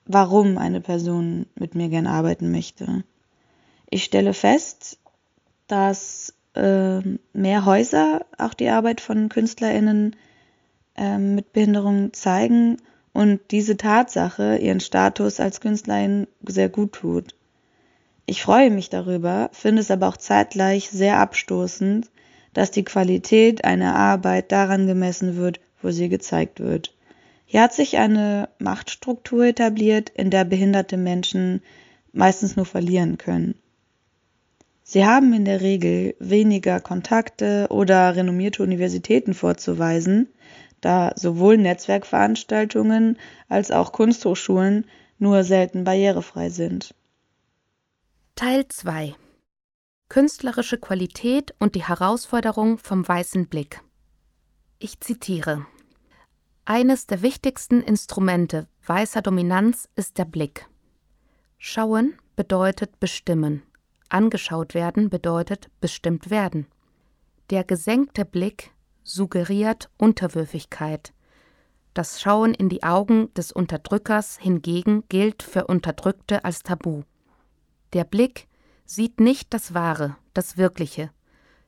warum 0.05 0.57
eine 0.57 0.79
Person 0.79 1.45
mit 1.55 1.75
mir 1.75 1.89
gern 1.89 2.07
arbeiten 2.07 2.51
möchte. 2.51 3.03
Ich 3.89 4.05
stelle 4.05 4.33
fest, 4.33 4.97
dass 5.67 6.33
äh, 6.57 7.17
mehr 7.33 7.65
Häuser 7.65 8.25
auch 8.37 8.53
die 8.53 8.69
Arbeit 8.69 9.01
von 9.01 9.29
KünstlerInnen 9.29 10.15
ähm, 10.95 11.35
mit 11.35 11.53
Behinderung 11.53 12.13
zeigen 12.13 12.77
und 13.13 13.39
diese 13.51 13.77
Tatsache 13.77 14.57
ihren 14.57 14.79
Status 14.79 15.39
als 15.39 15.61
Künstlerin 15.61 16.27
sehr 16.45 16.69
gut 16.69 16.93
tut. 16.93 17.35
Ich 18.25 18.41
freue 18.41 18.71
mich 18.71 18.89
darüber, 18.89 19.49
finde 19.53 19.81
es 19.81 19.89
aber 19.89 20.07
auch 20.07 20.17
zeitgleich 20.17 20.89
sehr 20.89 21.19
abstoßend, 21.19 22.09
dass 22.53 22.71
die 22.71 22.83
Qualität 22.83 23.63
einer 23.63 23.95
Arbeit 23.95 24.51
daran 24.51 24.87
gemessen 24.87 25.37
wird, 25.37 25.59
wo 25.81 25.91
sie 25.91 26.09
gezeigt 26.09 26.59
wird. 26.59 26.93
Hier 27.45 27.61
hat 27.61 27.73
sich 27.73 27.97
eine 27.97 28.49
Machtstruktur 28.59 29.45
etabliert, 29.45 30.09
in 30.09 30.29
der 30.29 30.43
behinderte 30.43 30.97
Menschen 30.97 31.61
meistens 32.11 32.57
nur 32.57 32.65
verlieren 32.65 33.17
können. 33.17 33.55
Sie 34.89 35.05
haben 35.05 35.33
in 35.33 35.43
der 35.43 35.59
Regel 35.59 36.15
weniger 36.17 36.79
Kontakte 36.79 37.67
oder 37.69 38.15
renommierte 38.15 38.63
Universitäten 38.63 39.33
vorzuweisen, 39.33 40.29
da 40.79 41.11
sowohl 41.17 41.57
Netzwerkveranstaltungen 41.57 43.17
als 43.49 43.69
auch 43.71 43.91
Kunsthochschulen 43.91 44.85
nur 45.19 45.43
selten 45.43 45.83
barrierefrei 45.83 46.47
sind. 46.49 46.95
Teil 48.35 48.65
2 48.69 49.13
Künstlerische 50.07 50.77
Qualität 50.77 51.53
und 51.59 51.75
die 51.75 51.83
Herausforderung 51.83 52.77
vom 52.77 53.05
weißen 53.05 53.47
Blick. 53.47 53.81
Ich 54.79 55.01
zitiere 55.01 55.65
Eines 56.63 57.07
der 57.07 57.21
wichtigsten 57.21 57.81
Instrumente 57.81 58.69
weißer 58.85 59.21
Dominanz 59.21 59.89
ist 59.97 60.17
der 60.17 60.23
Blick. 60.23 60.65
Schauen 61.57 62.13
bedeutet 62.37 63.01
bestimmen, 63.01 63.63
angeschaut 64.09 64.73
werden 64.73 65.09
bedeutet 65.09 65.69
bestimmt 65.79 66.29
werden. 66.29 66.67
Der 67.49 67.63
gesenkte 67.63 68.25
Blick 68.25 68.71
suggeriert 69.03 69.89
Unterwürfigkeit. 69.97 71.13
Das 71.93 72.21
Schauen 72.21 72.53
in 72.53 72.69
die 72.69 72.83
Augen 72.83 73.33
des 73.33 73.51
Unterdrückers 73.51 74.37
hingegen 74.37 75.03
gilt 75.09 75.41
für 75.41 75.65
Unterdrückte 75.65 76.45
als 76.45 76.61
Tabu. 76.61 77.03
Der 77.93 78.03
Blick 78.03 78.47
sieht 78.85 79.19
nicht 79.19 79.53
das 79.53 79.73
Wahre, 79.73 80.17
das 80.33 80.57
Wirkliche. 80.57 81.09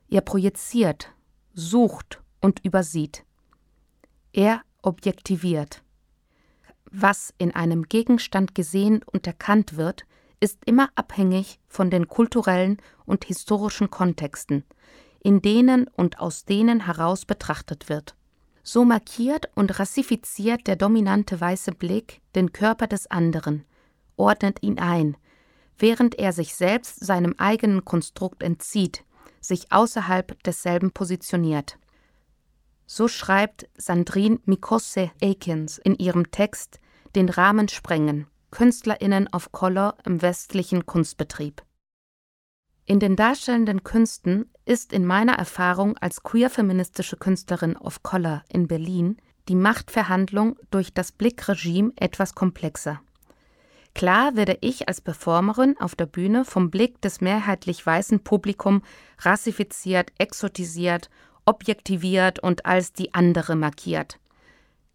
Er 0.10 0.22
projiziert, 0.22 1.12
sucht 1.54 2.22
und 2.42 2.64
übersieht. 2.64 3.24
Er 4.34 4.62
objektiviert. 4.82 5.84
Was 6.92 7.34
in 7.38 7.54
einem 7.54 7.84
Gegenstand 7.84 8.56
gesehen 8.56 9.04
und 9.04 9.28
erkannt 9.28 9.78
wird, 9.78 10.06
ist 10.40 10.60
immer 10.66 10.90
abhängig 10.96 11.60
von 11.68 11.90
den 11.90 12.08
kulturellen 12.08 12.78
und 13.06 13.26
historischen 13.26 13.90
Kontexten, 13.90 14.64
in 15.22 15.42
denen 15.42 15.88
und 15.88 16.20
aus 16.20 16.46
denen 16.46 16.86
heraus 16.86 17.26
betrachtet 17.26 17.90
wird. 17.90 18.16
So 18.64 18.86
markiert 18.86 19.50
und 19.56 19.80
rassifiziert 19.80 20.68
der 20.68 20.76
dominante 20.76 21.40
weiße 21.40 21.72
Blick 21.72 22.22
den 22.36 22.52
Körper 22.52 22.88
des 22.88 23.08
anderen, 23.08 23.66
ordnet 24.16 24.62
ihn 24.62 24.80
ein, 24.80 25.18
während 25.78 26.16
er 26.16 26.34
sich 26.34 26.54
selbst 26.54 27.04
seinem 27.04 27.36
eigenen 27.38 27.86
Konstrukt 27.86 28.44
entzieht, 28.44 29.04
sich 29.42 29.72
außerhalb 29.72 30.42
desselben 30.44 30.92
positioniert. 30.92 31.78
So 32.86 33.08
schreibt 33.08 33.70
Sandrine 33.78 34.40
Mikosse 34.46 35.12
Akins 35.22 35.78
in 35.78 35.96
ihrem 35.96 36.32
Text 36.32 36.80
Den 37.16 37.30
Rahmen 37.30 37.70
sprengen, 37.70 38.28
KünstlerInnen 38.52 39.30
of 39.34 39.52
Color 39.52 39.96
im 40.06 40.22
westlichen 40.22 40.86
Kunstbetrieb. 40.86 41.64
In 42.86 43.00
den 43.00 43.16
darstellenden 43.16 43.84
Künsten 43.84 44.50
ist 44.66 44.94
in 44.94 45.06
meiner 45.06 45.34
Erfahrung 45.34 45.96
als 45.98 46.24
queer-feministische 46.24 47.18
Künstlerin 47.18 47.78
of 47.78 48.02
Color 48.02 48.44
in 48.50 48.68
Berlin 48.68 49.18
die 49.48 49.56
Machtverhandlung 49.56 50.58
durch 50.72 50.94
das 50.94 51.12
Blickregime 51.12 51.92
etwas 51.98 52.34
komplexer. 52.34 53.02
Klar 53.94 54.36
werde 54.36 54.58
ich 54.62 54.88
als 54.88 55.02
Performerin 55.02 55.76
auf 55.80 55.96
der 55.96 56.06
Bühne 56.06 56.46
vom 56.46 56.72
Blick 56.72 57.02
des 57.02 57.22
mehrheitlich 57.22 57.86
weißen 57.86 58.22
Publikum 58.24 58.82
rassifiziert, 59.20 60.12
exotisiert, 60.18 61.10
objektiviert 61.46 62.40
und 62.40 62.66
als 62.66 62.94
die 62.94 63.14
andere 63.14 63.56
markiert. 63.56 64.20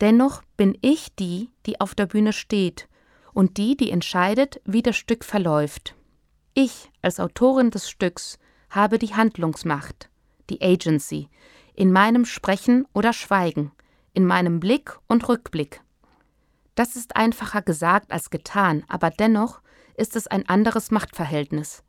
Dennoch 0.01 0.43
bin 0.57 0.77
ich 0.81 1.15
die, 1.15 1.51
die 1.67 1.81
auf 1.81 1.95
der 1.95 2.07
Bühne 2.07 2.33
steht 2.33 2.89
und 3.35 3.59
die, 3.59 3.77
die 3.77 3.91
entscheidet, 3.91 4.61
wie 4.65 4.83
das 4.83 4.97
Stück 4.97 5.25
verläuft. 5.25 5.95
Ich 6.55 6.91
als 7.03 7.21
Autorin 7.21 7.71
des 7.71 7.91
Stücks 7.91 8.39
habe 8.71 8.99
die 8.99 9.15
Handlungsmacht, 9.15 10.09
die 10.49 10.63
Agency, 10.63 11.29
in 11.75 11.93
meinem 11.93 12.25
Sprechen 12.25 12.87
oder 12.95 13.13
Schweigen, 13.13 13.73
in 14.13 14.25
meinem 14.25 14.61
Blick 14.61 14.97
und 15.09 15.29
Rückblick. 15.29 15.81
Das 16.77 16.97
ist 16.97 17.17
einfacher 17.17 17.63
gesagt 17.63 18.13
als 18.13 18.31
getan, 18.31 18.85
aber 18.89 19.11
dennoch 19.11 19.61
ist 19.97 20.17
es 20.17 20.27
ein 20.27 20.49
anderes 20.49 20.91
Machtverhältnis. 20.91 21.83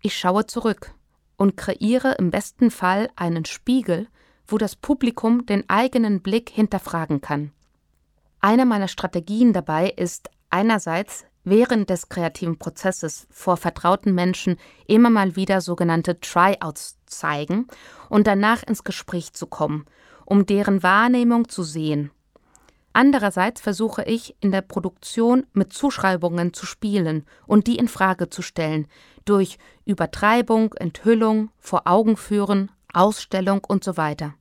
Ich 0.00 0.18
schaue 0.18 0.46
zurück 0.46 0.94
und 1.36 1.56
kreiere 1.56 2.16
im 2.18 2.30
besten 2.30 2.70
Fall 2.70 3.08
einen 3.16 3.44
Spiegel, 3.44 4.08
wo 4.46 4.58
das 4.58 4.76
Publikum 4.76 5.46
den 5.46 5.68
eigenen 5.68 6.22
Blick 6.22 6.50
hinterfragen 6.50 7.20
kann. 7.20 7.52
Eine 8.40 8.66
meiner 8.66 8.88
Strategien 8.88 9.52
dabei 9.52 9.88
ist 9.90 10.28
einerseits 10.52 11.24
während 11.44 11.90
des 11.90 12.08
kreativen 12.08 12.58
Prozesses 12.58 13.26
vor 13.30 13.56
vertrauten 13.56 14.14
Menschen 14.14 14.56
immer 14.86 15.10
mal 15.10 15.34
wieder 15.34 15.60
sogenannte 15.60 16.20
Tryouts 16.20 16.98
zeigen 17.06 17.66
und 18.08 18.26
danach 18.26 18.62
ins 18.62 18.84
Gespräch 18.84 19.32
zu 19.32 19.46
kommen, 19.46 19.86
um 20.24 20.46
deren 20.46 20.82
Wahrnehmung 20.82 21.48
zu 21.48 21.62
sehen. 21.64 22.10
Andererseits 22.92 23.60
versuche 23.60 24.04
ich 24.04 24.36
in 24.40 24.52
der 24.52 24.60
Produktion 24.60 25.46
mit 25.54 25.72
Zuschreibungen 25.72 26.52
zu 26.52 26.66
spielen 26.66 27.24
und 27.46 27.66
die 27.66 27.76
in 27.76 27.88
Frage 27.88 28.28
zu 28.28 28.42
stellen, 28.42 28.86
durch 29.24 29.58
Übertreibung, 29.86 30.74
Enthüllung, 30.74 31.50
vor 31.58 31.82
Augen 31.86 32.16
führen, 32.16 32.70
Ausstellung 32.92 33.62
und 33.66 33.82
so 33.82 33.96
weiter. 33.96 34.34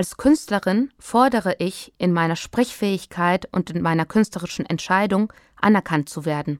Als 0.00 0.16
Künstlerin 0.16 0.90
fordere 0.98 1.56
ich, 1.58 1.92
in 1.98 2.14
meiner 2.14 2.34
Sprechfähigkeit 2.34 3.46
und 3.52 3.68
in 3.68 3.82
meiner 3.82 4.06
künstlerischen 4.06 4.64
Entscheidung 4.64 5.30
anerkannt 5.60 6.08
zu 6.08 6.24
werden. 6.24 6.58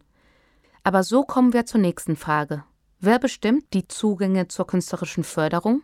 Aber 0.85 1.03
so 1.03 1.23
kommen 1.23 1.55
wir 1.55 1.65
zur 1.65 1.81
nächsten 1.81 2.17
Frage. 2.17 2.65
Wer 2.99 3.19
bestimmt 3.19 3.73
die 3.73 3.89
Zugänge 3.89 4.49
zur 4.49 4.67
künstlerischen 4.67 5.25
Förderung? 5.25 5.83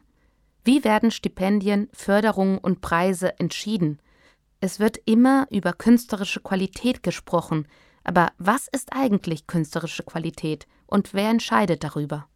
Wie 0.64 0.84
werden 0.84 1.10
Stipendien, 1.10 1.88
Förderungen 1.94 2.58
und 2.58 2.82
Preise 2.82 3.38
entschieden? 3.38 4.00
Es 4.60 4.78
wird 4.78 4.98
immer 5.06 5.46
über 5.48 5.72
künstlerische 5.72 6.40
Qualität 6.40 7.02
gesprochen, 7.02 7.66
aber 8.04 8.32
was 8.36 8.68
ist 8.68 8.90
eigentlich 8.92 9.46
künstlerische 9.46 10.02
Qualität 10.02 10.66
und 10.86 11.14
wer 11.14 11.30
entscheidet 11.30 11.84
darüber? 11.84 12.28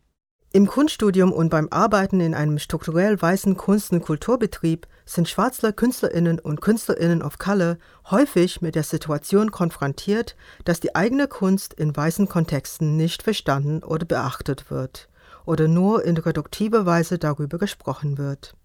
Im 0.53 0.67
Kunststudium 0.67 1.33
und 1.33 1.49
beim 1.49 1.69
Arbeiten 1.71 2.19
in 2.19 2.35
einem 2.35 2.59
strukturell 2.59 3.23
weißen 3.23 3.57
Kunst- 3.57 3.93
und 3.93 4.03
Kulturbetrieb 4.03 4.89
sind 5.07 5.29
schwarze 5.29 5.73
Künstlerinnen 5.73 6.41
und 6.41 6.61
Künstlerinnen 6.61 7.23
of 7.23 7.39
Color 7.39 7.77
häufig 8.11 8.61
mit 8.61 8.75
der 8.75 8.83
Situation 8.83 9.53
konfrontiert, 9.53 10.35
dass 10.65 10.81
die 10.81 10.97
eigene 10.97 11.29
Kunst 11.29 11.73
in 11.75 11.97
weißen 11.97 12.29
Kontexten 12.29 12.97
nicht 12.97 13.23
verstanden 13.23 13.85
oder 13.85 14.05
beachtet 14.05 14.73
wird 14.73 15.09
oder 15.47 15.69
nur 15.69 16.05
in 16.05 16.17
reduktiver 16.17 16.85
Weise 16.85 17.19
darüber 17.19 17.59
gesprochen 17.59 18.19
wird. 18.19 18.57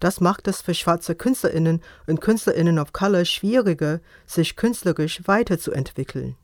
Das 0.00 0.22
macht 0.22 0.48
es 0.48 0.62
für 0.62 0.72
schwarze 0.72 1.14
Künstlerinnen 1.14 1.82
und 2.06 2.22
Künstlerinnen 2.22 2.78
of 2.78 2.94
Color 2.94 3.26
schwieriger, 3.26 4.00
sich 4.24 4.56
künstlerisch 4.56 5.20
weiterzuentwickeln. 5.26 6.36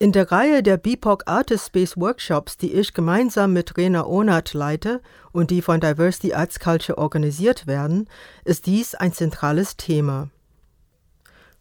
In 0.00 0.12
der 0.12 0.30
Reihe 0.30 0.62
der 0.62 0.76
BIPOC 0.76 1.24
Artist 1.26 1.66
Space 1.66 1.96
Workshops, 1.96 2.56
die 2.56 2.72
ich 2.72 2.94
gemeinsam 2.94 3.52
mit 3.52 3.76
Rena 3.76 4.06
Onat 4.06 4.54
leite 4.54 5.02
und 5.32 5.50
die 5.50 5.60
von 5.60 5.80
Diversity 5.80 6.34
Arts 6.34 6.60
Culture 6.60 6.98
organisiert 6.98 7.66
werden, 7.66 8.08
ist 8.44 8.66
dies 8.66 8.94
ein 8.94 9.12
zentrales 9.12 9.76
Thema. 9.76 10.30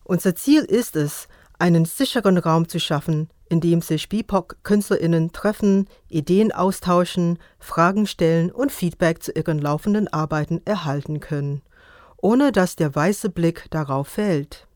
Unser 0.04 0.36
Ziel 0.36 0.62
ist 0.62 0.96
es, 0.96 1.28
einen 1.58 1.86
sicheren 1.86 2.38
Raum 2.38 2.70
zu 2.70 2.80
schaffen, 2.80 3.32
in 3.50 3.60
dem 3.60 3.82
sich 3.82 4.08
BIPOC-KünstlerInnen 4.08 5.32
treffen, 5.32 5.88
Ideen 6.08 6.52
austauschen, 6.52 7.40
Fragen 7.58 8.06
stellen 8.06 8.52
und 8.52 8.72
Feedback 8.72 9.24
zu 9.24 9.32
ihren 9.32 9.58
laufenden 9.58 10.08
Arbeiten 10.10 10.62
erhalten 10.64 11.22
können, 11.22 11.64
ohne 12.18 12.52
dass 12.52 12.76
der 12.76 12.94
weiße 12.94 13.30
Blick 13.32 13.66
darauf 13.72 14.10
fällt. 14.10 14.68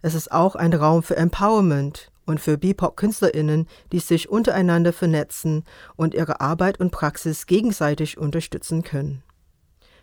Es 0.00 0.14
ist 0.14 0.32
auch 0.32 0.54
ein 0.54 0.72
Raum 0.72 1.02
für 1.02 1.18
Empowerment 1.18 2.10
und 2.28 2.40
für 2.40 2.58
BIPOC-KünstlerInnen, 2.58 3.66
die 3.90 3.98
sich 3.98 4.28
untereinander 4.28 4.92
vernetzen 4.92 5.64
und 5.96 6.14
ihre 6.14 6.40
Arbeit 6.40 6.78
und 6.78 6.92
Praxis 6.92 7.46
gegenseitig 7.46 8.18
unterstützen 8.18 8.82
können. 8.82 9.22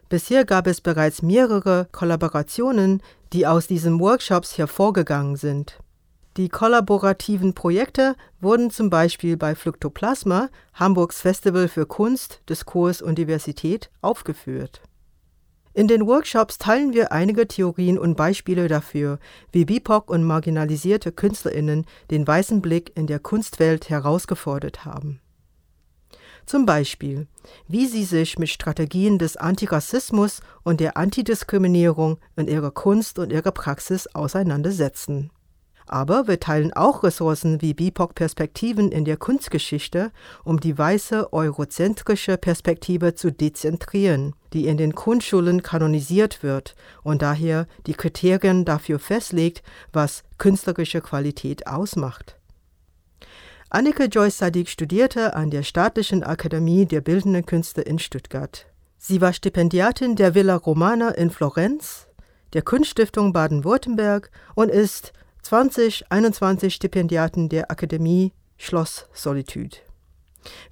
Bisher 0.10 0.44
gab 0.46 0.68
es 0.68 0.82
bereits 0.82 1.22
mehrere 1.22 1.88
Kollaborationen, 1.92 3.02
die 3.34 3.48
aus 3.48 3.68
diesen 3.68 4.00
Workshops 4.00 4.58
hervorgegangen 4.58 5.36
sind. 5.36 5.80
Die 6.38 6.50
kollaborativen 6.50 7.54
Projekte 7.54 8.16
wurden 8.42 8.70
zum 8.70 8.90
Beispiel 8.90 9.38
bei 9.38 9.56
Fluktoplasma, 9.56 10.50
Hamburgs 10.74 11.22
Festival 11.22 11.68
für 11.68 11.86
Kunst, 11.86 12.42
Diskurs 12.50 13.02
und 13.02 13.18
Diversität, 13.18 13.90
aufgeführt. 14.02 14.82
In 15.76 15.90
den 15.90 16.08
Workshops 16.08 16.58
teilen 16.58 16.94
wir 16.94 17.12
einige 17.12 17.50
Theorien 17.50 18.00
und 18.00 18.16
Beispiele 18.16 18.70
dafür, 18.70 19.20
wie 19.52 19.66
BIPOC 19.66 20.10
und 20.10 20.24
marginalisierte 20.24 21.12
KünstlerInnen 21.12 21.86
den 22.10 22.26
weißen 22.26 22.62
Blick 22.62 22.94
in 22.96 23.08
der 23.08 23.20
Kunstwelt 23.20 23.90
herausgefordert 23.90 24.86
haben. 24.86 25.20
Zum 26.46 26.66
Beispiel, 26.66 27.28
wie 27.68 27.88
sie 27.88 28.06
sich 28.06 28.40
mit 28.40 28.48
Strategien 28.48 29.20
des 29.20 29.36
Antirassismus 29.36 30.40
und 30.64 30.80
der 30.80 30.96
Antidiskriminierung 30.96 32.20
in 32.38 32.48
ihrer 32.48 32.72
Kunst 32.72 33.20
und 33.20 33.34
ihrer 33.34 33.52
Praxis 33.52 34.08
auseinandersetzen. 34.16 35.30
Aber 35.88 36.28
wir 36.28 36.40
teilen 36.40 36.74
auch 36.74 37.04
Ressourcen 37.04 37.62
wie 37.62 37.74
BIPOC-Perspektiven 37.74 38.92
in 38.92 39.06
der 39.06 39.18
Kunstgeschichte, 39.18 40.12
um 40.44 40.60
die 40.60 40.78
weiße 40.78 41.32
eurozentrische 41.32 42.38
Perspektive 42.38 43.14
zu 43.14 43.32
dezentrieren, 43.32 44.34
die 44.54 44.66
in 44.66 44.78
den 44.78 44.96
Kunstschulen 44.96 45.62
kanonisiert 45.62 46.42
wird 46.42 46.76
und 47.04 47.22
daher 47.22 47.68
die 47.86 47.94
Kriterien 47.94 48.66
dafür 48.66 48.98
festlegt, 48.98 49.62
was 49.94 50.24
künstlerische 50.40 51.02
Qualität 51.02 51.68
ausmacht. 51.68 52.38
Annike 53.70 54.06
Joyce 54.06 54.38
Sadiq 54.38 54.70
studierte 54.70 55.36
an 55.36 55.52
der 55.52 55.64
Staatlichen 55.64 56.24
Akademie 56.24 56.86
der 56.86 57.02
Bildenden 57.02 57.46
Künste 57.46 57.82
in 57.82 58.00
Stuttgart. 58.00 58.66
Sie 58.98 59.22
war 59.22 59.34
Stipendiatin 59.34 60.16
der 60.16 60.34
Villa 60.34 60.56
Romana 60.56 61.10
in 61.10 61.30
Florenz, 61.30 62.08
der 62.54 62.62
Kunststiftung 62.62 63.34
Baden-Württemberg 63.34 64.32
und 64.56 64.70
ist 64.70 65.14
2021 65.46 66.74
Stipendiaten 66.74 67.50
der 67.50 67.70
Akademie 67.70 68.32
Schloss 68.58 69.08
Solitude. 69.14 69.78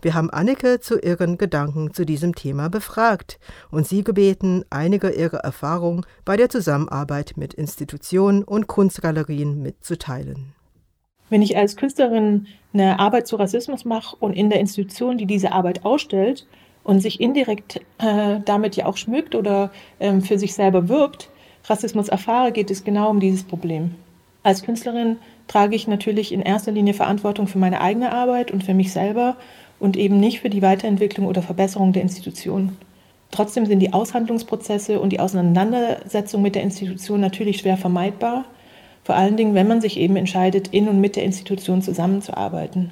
Wir 0.01 0.15
haben 0.15 0.31
Annike 0.31 0.79
zu 0.79 0.99
ihren 0.99 1.37
Gedanken 1.37 1.93
zu 1.93 2.07
diesem 2.07 2.33
Thema 2.33 2.69
befragt 2.69 3.39
und 3.69 3.85
sie 3.85 4.03
gebeten, 4.03 4.65
einige 4.71 5.11
ihrer 5.11 5.37
Erfahrungen 5.37 6.07
bei 6.25 6.37
der 6.37 6.49
Zusammenarbeit 6.49 7.33
mit 7.35 7.53
Institutionen 7.53 8.43
und 8.43 8.65
Kunstgalerien 8.65 9.61
mitzuteilen. 9.61 10.55
Wenn 11.29 11.43
ich 11.43 11.55
als 11.55 11.75
Künstlerin 11.75 12.47
eine 12.73 12.97
Arbeit 12.97 13.27
zu 13.27 13.35
Rassismus 13.35 13.85
mache 13.85 14.15
und 14.19 14.33
in 14.33 14.49
der 14.49 14.59
Institution, 14.59 15.19
die 15.19 15.27
diese 15.27 15.51
Arbeit 15.51 15.85
ausstellt 15.85 16.47
und 16.83 16.99
sich 16.99 17.21
indirekt 17.21 17.79
äh, 17.99 18.39
damit 18.43 18.75
ja 18.75 18.87
auch 18.87 18.97
schmückt 18.97 19.35
oder 19.35 19.71
äh, 19.99 20.19
für 20.19 20.39
sich 20.39 20.55
selber 20.55 20.89
wirbt, 20.89 21.29
Rassismus 21.65 22.09
erfahre, 22.09 22.51
geht 22.51 22.71
es 22.71 22.83
genau 22.83 23.11
um 23.11 23.19
dieses 23.19 23.43
Problem. 23.43 23.93
Als 24.43 24.63
Künstlerin 24.63 25.17
trage 25.47 25.75
ich 25.75 25.87
natürlich 25.87 26.33
in 26.33 26.41
erster 26.41 26.73
Linie 26.73 26.93
Verantwortung 26.93 27.47
für 27.47 27.59
meine 27.59 27.79
eigene 27.79 28.11
Arbeit 28.11 28.51
und 28.51 28.63
für 28.63 28.73
mich 28.73 28.91
selber 28.91 29.37
und 29.79 29.95
eben 29.95 30.19
nicht 30.19 30.41
für 30.41 30.49
die 30.49 30.61
Weiterentwicklung 30.61 31.27
oder 31.27 31.41
Verbesserung 31.41 31.93
der 31.93 32.01
Institution. 32.01 32.77
Trotzdem 33.31 33.65
sind 33.65 33.79
die 33.79 33.93
Aushandlungsprozesse 33.93 34.99
und 34.99 35.09
die 35.11 35.19
Auseinandersetzung 35.19 36.41
mit 36.41 36.55
der 36.55 36.61
Institution 36.61 37.19
natürlich 37.19 37.59
schwer 37.59 37.77
vermeidbar, 37.77 38.45
vor 39.03 39.15
allen 39.15 39.37
Dingen, 39.37 39.55
wenn 39.55 39.67
man 39.67 39.81
sich 39.81 39.97
eben 39.97 40.15
entscheidet, 40.17 40.67
in 40.69 40.87
und 40.87 41.01
mit 41.01 41.15
der 41.15 41.23
Institution 41.23 41.81
zusammenzuarbeiten. 41.81 42.91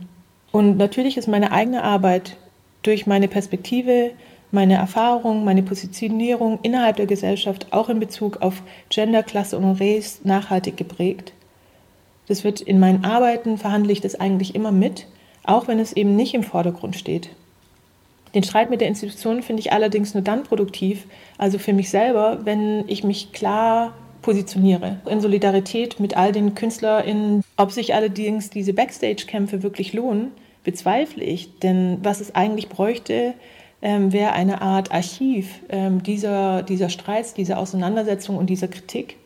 Und 0.52 0.78
natürlich 0.78 1.18
ist 1.18 1.28
meine 1.28 1.52
eigene 1.52 1.84
Arbeit 1.84 2.38
durch 2.82 3.08
meine 3.08 3.28
Perspektive, 3.28 4.12
meine 4.52 4.76
Erfahrung, 4.76 5.46
meine 5.46 5.64
Positionierung 5.64 6.60
innerhalb 6.64 6.98
der 6.98 7.06
Gesellschaft 7.06 7.68
auch 7.72 7.90
in 7.90 8.00
Bezug 8.00 8.42
auf 8.42 8.64
Gender, 8.90 9.24
Klasse 9.24 9.58
und 9.58 9.80
Race 9.80 10.22
nachhaltig 10.24 10.76
geprägt. 10.76 11.34
Das 12.28 12.44
wird 12.44 12.62
in 12.62 12.80
meinen 12.80 13.04
Arbeiten, 13.04 13.58
verhandle 13.58 13.92
ich 13.92 14.02
das 14.02 14.16
eigentlich 14.16 14.56
immer 14.56 14.72
mit, 14.72 15.08
auch 15.44 15.68
wenn 15.68 15.80
es 15.80 15.94
eben 15.94 16.16
nicht 16.16 16.34
im 16.34 16.44
Vordergrund 16.44 16.96
steht. 16.96 17.30
Den 18.34 18.44
Streit 18.44 18.70
mit 18.70 18.80
der 18.80 18.88
Institution 18.88 19.42
finde 19.42 19.60
ich 19.62 19.74
allerdings 19.74 20.14
nur 20.14 20.24
dann 20.24 20.44
produktiv, 20.44 21.06
also 21.38 21.58
für 21.58 21.74
mich 21.74 21.90
selber, 21.90 22.40
wenn 22.46 22.88
ich 22.88 23.04
mich 23.04 23.34
klar 23.34 23.94
positioniere. 24.22 24.98
In 25.10 25.20
Solidarität 25.20 26.00
mit 26.00 26.16
all 26.16 26.32
den 26.32 26.56
KünstlerInnen. 26.56 27.44
Ob 27.58 27.72
sich 27.72 27.94
allerdings 27.94 28.50
diese 28.50 28.74
Backstage-Kämpfe 28.74 29.64
wirklich 29.64 29.94
lohnen, 29.94 30.32
bezweifle 30.64 31.24
ich. 31.24 31.60
Denn 31.60 31.98
was 32.04 32.22
es 32.22 32.36
eigentlich 32.36 32.70
bräuchte, 32.70 33.34
ähm, 33.82 34.14
wäre 34.14 34.34
eine 34.34 34.62
Art 34.62 34.92
Archiv 34.92 35.60
ähm, 35.70 36.04
dieser, 36.04 36.64
dieser 36.64 36.90
Streits, 36.90 37.34
dieser 37.34 37.58
Auseinandersetzung 37.58 38.38
und 38.38 38.50
dieser 38.50 38.68
Kritik. 38.68 39.18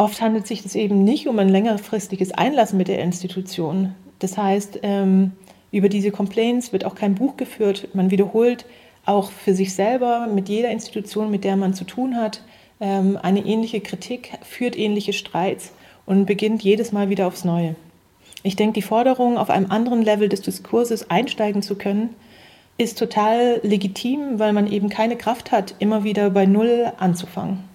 Oft 0.00 0.22
handelt 0.22 0.46
sich 0.46 0.64
es 0.64 0.76
eben 0.76 1.04
nicht 1.04 1.28
um 1.28 1.38
ein 1.40 1.50
längerfristiges 1.50 2.32
Einlassen 2.32 2.78
mit 2.78 2.88
der 2.88 3.02
Institution. 3.02 3.94
Das 4.18 4.38
heißt, 4.38 4.80
ähm, 4.82 5.32
über 5.72 5.90
diese 5.90 6.10
Complaints 6.10 6.72
wird 6.72 6.86
auch 6.86 6.94
kein 6.94 7.14
Buch 7.14 7.36
geführt. 7.36 7.88
Man 7.92 8.10
wiederholt 8.10 8.64
auch 9.04 9.30
für 9.30 9.52
sich 9.52 9.74
selber 9.74 10.26
mit 10.26 10.48
jeder 10.48 10.70
Institution, 10.70 11.30
mit 11.30 11.44
der 11.44 11.54
man 11.56 11.74
zu 11.74 11.84
tun 11.84 12.16
hat, 12.16 12.42
ähm, 12.80 13.18
eine 13.20 13.44
ähnliche 13.44 13.82
Kritik, 13.82 14.38
führt 14.40 14.78
ähnliche 14.78 15.12
Streits 15.12 15.74
und 16.06 16.24
beginnt 16.24 16.62
jedes 16.62 16.92
Mal 16.92 17.10
wieder 17.10 17.26
aufs 17.26 17.44
Neue. 17.44 17.76
Ich 18.42 18.56
denke, 18.56 18.72
die 18.72 18.82
Forderung, 18.82 19.36
auf 19.36 19.50
einem 19.50 19.70
anderen 19.70 20.00
Level 20.00 20.30
des 20.30 20.40
Diskurses 20.40 21.10
einsteigen 21.10 21.60
zu 21.60 21.74
können, 21.74 22.16
ist 22.78 22.98
total 22.98 23.60
legitim, 23.64 24.38
weil 24.38 24.54
man 24.54 24.66
eben 24.66 24.88
keine 24.88 25.16
Kraft 25.16 25.52
hat, 25.52 25.74
immer 25.78 26.04
wieder 26.04 26.30
bei 26.30 26.46
Null 26.46 26.90
anzufangen. 26.96 27.69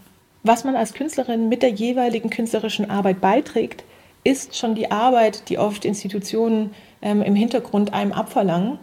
Was 0.47 0.63
man 0.63 0.75
als 0.75 0.93
Künstlerin 0.93 1.49
mit 1.49 1.63
der 1.63 1.71
jeweiligen 1.71 2.29
künstlerischen 2.29 2.87
Arbeit 2.87 3.19
beiträgt, 3.19 3.83
ist 4.23 4.55
schon 4.55 4.75
die 4.75 4.91
Arbeit, 4.91 5.49
die 5.49 5.57
oft 5.57 5.85
Institutionen 5.85 6.75
ähm, 7.01 7.23
im 7.23 7.33
Hintergrund 7.33 7.95
einem 7.95 8.11
abverlangen. 8.11 8.77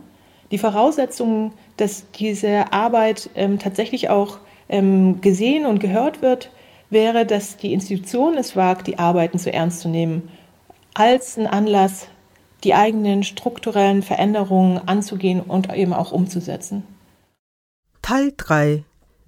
Die 0.51 0.59
Voraussetzungen, 0.59 1.53
dass 1.77 2.11
diese 2.19 2.73
Arbeit 2.73 3.31
ähm, 3.37 3.61
tatsächlich 3.61 4.11
auch 4.11 4.39
ähm, 4.69 5.21
gesehen 5.21 5.65
und 5.65 5.79
gehört 5.79 6.21
wird, 6.21 6.51
wäre, 6.91 7.25
dass 7.25 7.59
die 7.59 7.73
Institution 7.73 8.37
es 8.37 8.57
wagt, 8.57 8.89
die 8.89 8.99
Arbeiten 8.99 9.39
zu 9.39 9.53
ernst 9.53 9.83
zu 9.83 9.89
nehmen, 9.89 10.31
als 10.95 11.39
ein 11.39 11.47
Anlass, 11.47 12.09
die 12.65 12.75
eigenen 12.75 13.23
strukturellen 13.23 14.03
Veränderungen 14.03 14.81
anzugehen 14.89 15.41
und 15.41 15.73
eben 15.73 15.93
auch 15.93 16.11
umzusetzen. 16.11 16.83
Teil 18.03 18.33
3 18.37 18.83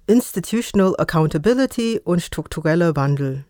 Institutional 0.07 0.95
Accountability 0.99 1.99
und 2.03 2.21
struktureller 2.21 2.95
Wandel. 2.95 3.43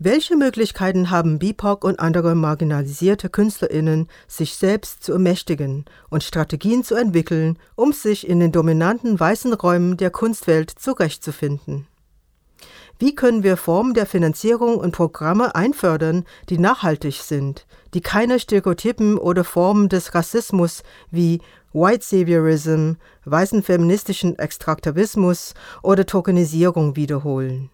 Welche 0.00 0.34
Möglichkeiten 0.34 1.10
haben 1.10 1.38
BIPOC 1.38 1.84
und 1.84 2.00
andere 2.00 2.34
marginalisierte 2.34 3.30
KünstlerInnen, 3.30 4.08
sich 4.26 4.56
selbst 4.56 5.04
zu 5.04 5.12
ermächtigen 5.12 5.84
und 6.10 6.24
Strategien 6.24 6.82
zu 6.82 6.96
entwickeln, 6.96 7.56
um 7.76 7.92
sich 7.92 8.28
in 8.28 8.40
den 8.40 8.50
dominanten 8.50 9.20
weißen 9.20 9.52
Räumen 9.52 9.96
der 9.96 10.10
Kunstwelt 10.10 10.70
zurechtzufinden? 10.70 11.86
Wie 13.00 13.14
können 13.14 13.44
wir 13.44 13.56
Formen 13.56 13.94
der 13.94 14.06
Finanzierung 14.06 14.76
und 14.76 14.90
Programme 14.90 15.54
einfördern, 15.54 16.24
die 16.48 16.58
nachhaltig 16.58 17.14
sind, 17.14 17.64
die 17.94 18.00
keine 18.00 18.40
Stereotypen 18.40 19.18
oder 19.18 19.44
Formen 19.44 19.88
des 19.88 20.16
Rassismus 20.16 20.82
wie 21.10 21.40
White 21.72 22.04
Saviorism, 22.04 22.94
weißen 23.24 23.62
feministischen 23.62 24.36
Extraktivismus 24.36 25.54
oder 25.82 26.06
Tokenisierung 26.06 26.96
wiederholen? 26.96 27.70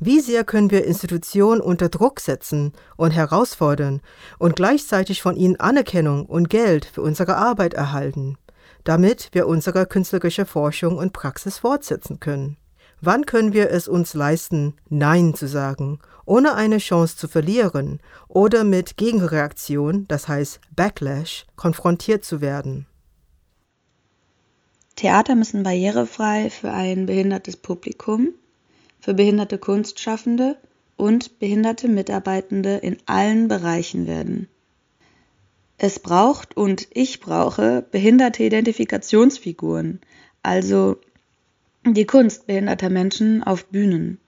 Wie 0.00 0.20
sehr 0.20 0.42
können 0.42 0.72
wir 0.72 0.84
Institutionen 0.84 1.60
unter 1.60 1.88
Druck 1.88 2.18
setzen 2.18 2.72
und 2.96 3.12
herausfordern 3.12 4.00
und 4.38 4.56
gleichzeitig 4.56 5.22
von 5.22 5.36
ihnen 5.36 5.60
Anerkennung 5.60 6.26
und 6.26 6.50
Geld 6.50 6.86
für 6.86 7.02
unsere 7.02 7.36
Arbeit 7.36 7.74
erhalten, 7.74 8.36
damit 8.82 9.28
wir 9.30 9.46
unsere 9.46 9.86
künstlerische 9.86 10.44
Forschung 10.46 10.98
und 10.98 11.12
Praxis 11.12 11.58
fortsetzen 11.58 12.18
können? 12.18 12.56
Wann 13.06 13.24
können 13.24 13.52
wir 13.52 13.70
es 13.70 13.86
uns 13.86 14.14
leisten, 14.14 14.74
Nein 14.88 15.32
zu 15.32 15.46
sagen, 15.46 16.00
ohne 16.24 16.56
eine 16.56 16.78
Chance 16.78 17.16
zu 17.16 17.28
verlieren 17.28 18.00
oder 18.26 18.64
mit 18.64 18.96
Gegenreaktion, 18.96 20.06
das 20.08 20.26
heißt 20.26 20.58
Backlash, 20.74 21.46
konfrontiert 21.54 22.24
zu 22.24 22.40
werden? 22.40 22.86
Theater 24.96 25.36
müssen 25.36 25.62
barrierefrei 25.62 26.50
für 26.50 26.72
ein 26.72 27.06
behindertes 27.06 27.56
Publikum 27.56 28.30
für 28.98 29.14
behinderte 29.14 29.58
Kunstschaffende 29.58 30.56
und 30.96 31.38
behinderte 31.38 31.86
Mitarbeitende 31.86 32.78
in 32.78 32.96
allen 33.06 33.46
Bereichen 33.46 34.08
werden. 34.08 34.48
Es 35.78 36.00
braucht 36.00 36.56
und 36.56 36.88
ich 36.90 37.20
brauche 37.20 37.82
behinderte 37.88 38.42
Identifikationsfiguren, 38.42 40.00
also 40.42 40.98
die 41.94 42.06
Kunst 42.06 42.46
behinderter 42.46 42.90
Menschen 42.90 43.42
auf 43.42 43.66
Bühnen. 43.66 44.18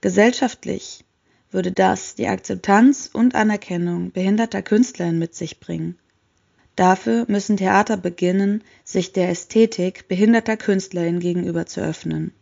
Gesellschaftlich 0.00 1.04
würde 1.50 1.72
das 1.72 2.14
die 2.14 2.28
Akzeptanz 2.28 3.10
und 3.12 3.34
Anerkennung 3.34 4.12
behinderter 4.12 4.62
Künstlerinnen 4.62 5.18
mit 5.18 5.34
sich 5.34 5.60
bringen. 5.60 5.98
Dafür 6.76 7.26
müssen 7.28 7.56
Theater 7.56 7.96
beginnen, 7.96 8.62
sich 8.84 9.12
der 9.12 9.28
Ästhetik 9.28 10.08
behinderter 10.08 10.56
Künstlerinnen 10.56 11.20
gegenüber 11.20 11.66
zu 11.66 11.80
öffnen. 11.80 12.32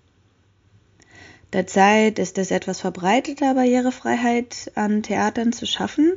Derzeit 1.52 2.18
ist 2.18 2.36
es 2.36 2.50
etwas 2.50 2.80
verbreiteter, 2.80 3.54
Barrierefreiheit 3.54 4.70
an 4.74 5.02
Theatern 5.02 5.52
zu 5.52 5.66
schaffen. 5.66 6.12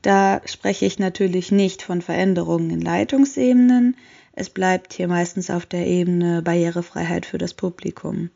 Da 0.00 0.40
spreche 0.44 0.86
ich 0.86 0.98
natürlich 0.98 1.50
nicht 1.50 1.82
von 1.82 2.02
Veränderungen 2.02 2.70
in 2.70 2.80
Leitungsebenen. 2.80 3.96
Es 4.36 4.50
bleibt 4.50 4.92
hier 4.92 5.06
meistens 5.06 5.48
auf 5.48 5.64
der 5.64 5.86
Ebene 5.86 6.42
Barrierefreiheit 6.42 7.24
für 7.24 7.38
das 7.38 7.54
Publikum. 7.54 8.30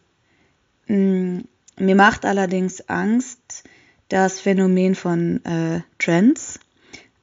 Mm, 0.87 1.41
mir 1.77 1.95
macht 1.97 2.25
allerdings 2.25 2.89
Angst 2.89 3.65
das 4.09 4.41
Phänomen 4.41 4.95
von 4.95 5.45
äh, 5.45 5.81
Trends. 5.99 6.61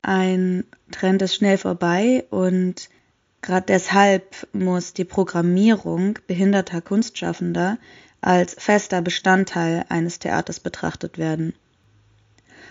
Ein 0.01 0.65
Trend 0.91 1.21
ist 1.21 1.35
schnell 1.35 1.57
vorbei 1.57 2.25
und 2.29 2.89
gerade 3.41 3.65
deshalb 3.67 4.47
muss 4.53 4.93
die 4.93 5.05
Programmierung 5.05 6.19
behinderter 6.27 6.81
Kunstschaffender 6.81 7.77
als 8.19 8.55
fester 8.57 9.01
Bestandteil 9.01 9.85
eines 9.87 10.19
Theaters 10.19 10.59
betrachtet 10.59 11.17
werden. 11.17 11.53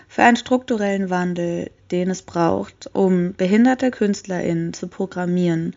Für 0.07 0.23
einen 0.23 0.37
strukturellen 0.37 1.09
Wandel, 1.09 1.71
den 1.91 2.09
es 2.09 2.21
braucht, 2.21 2.89
um 2.93 3.33
behinderte 3.33 3.91
KünstlerInnen 3.91 4.73
zu 4.73 4.87
programmieren 4.87 5.75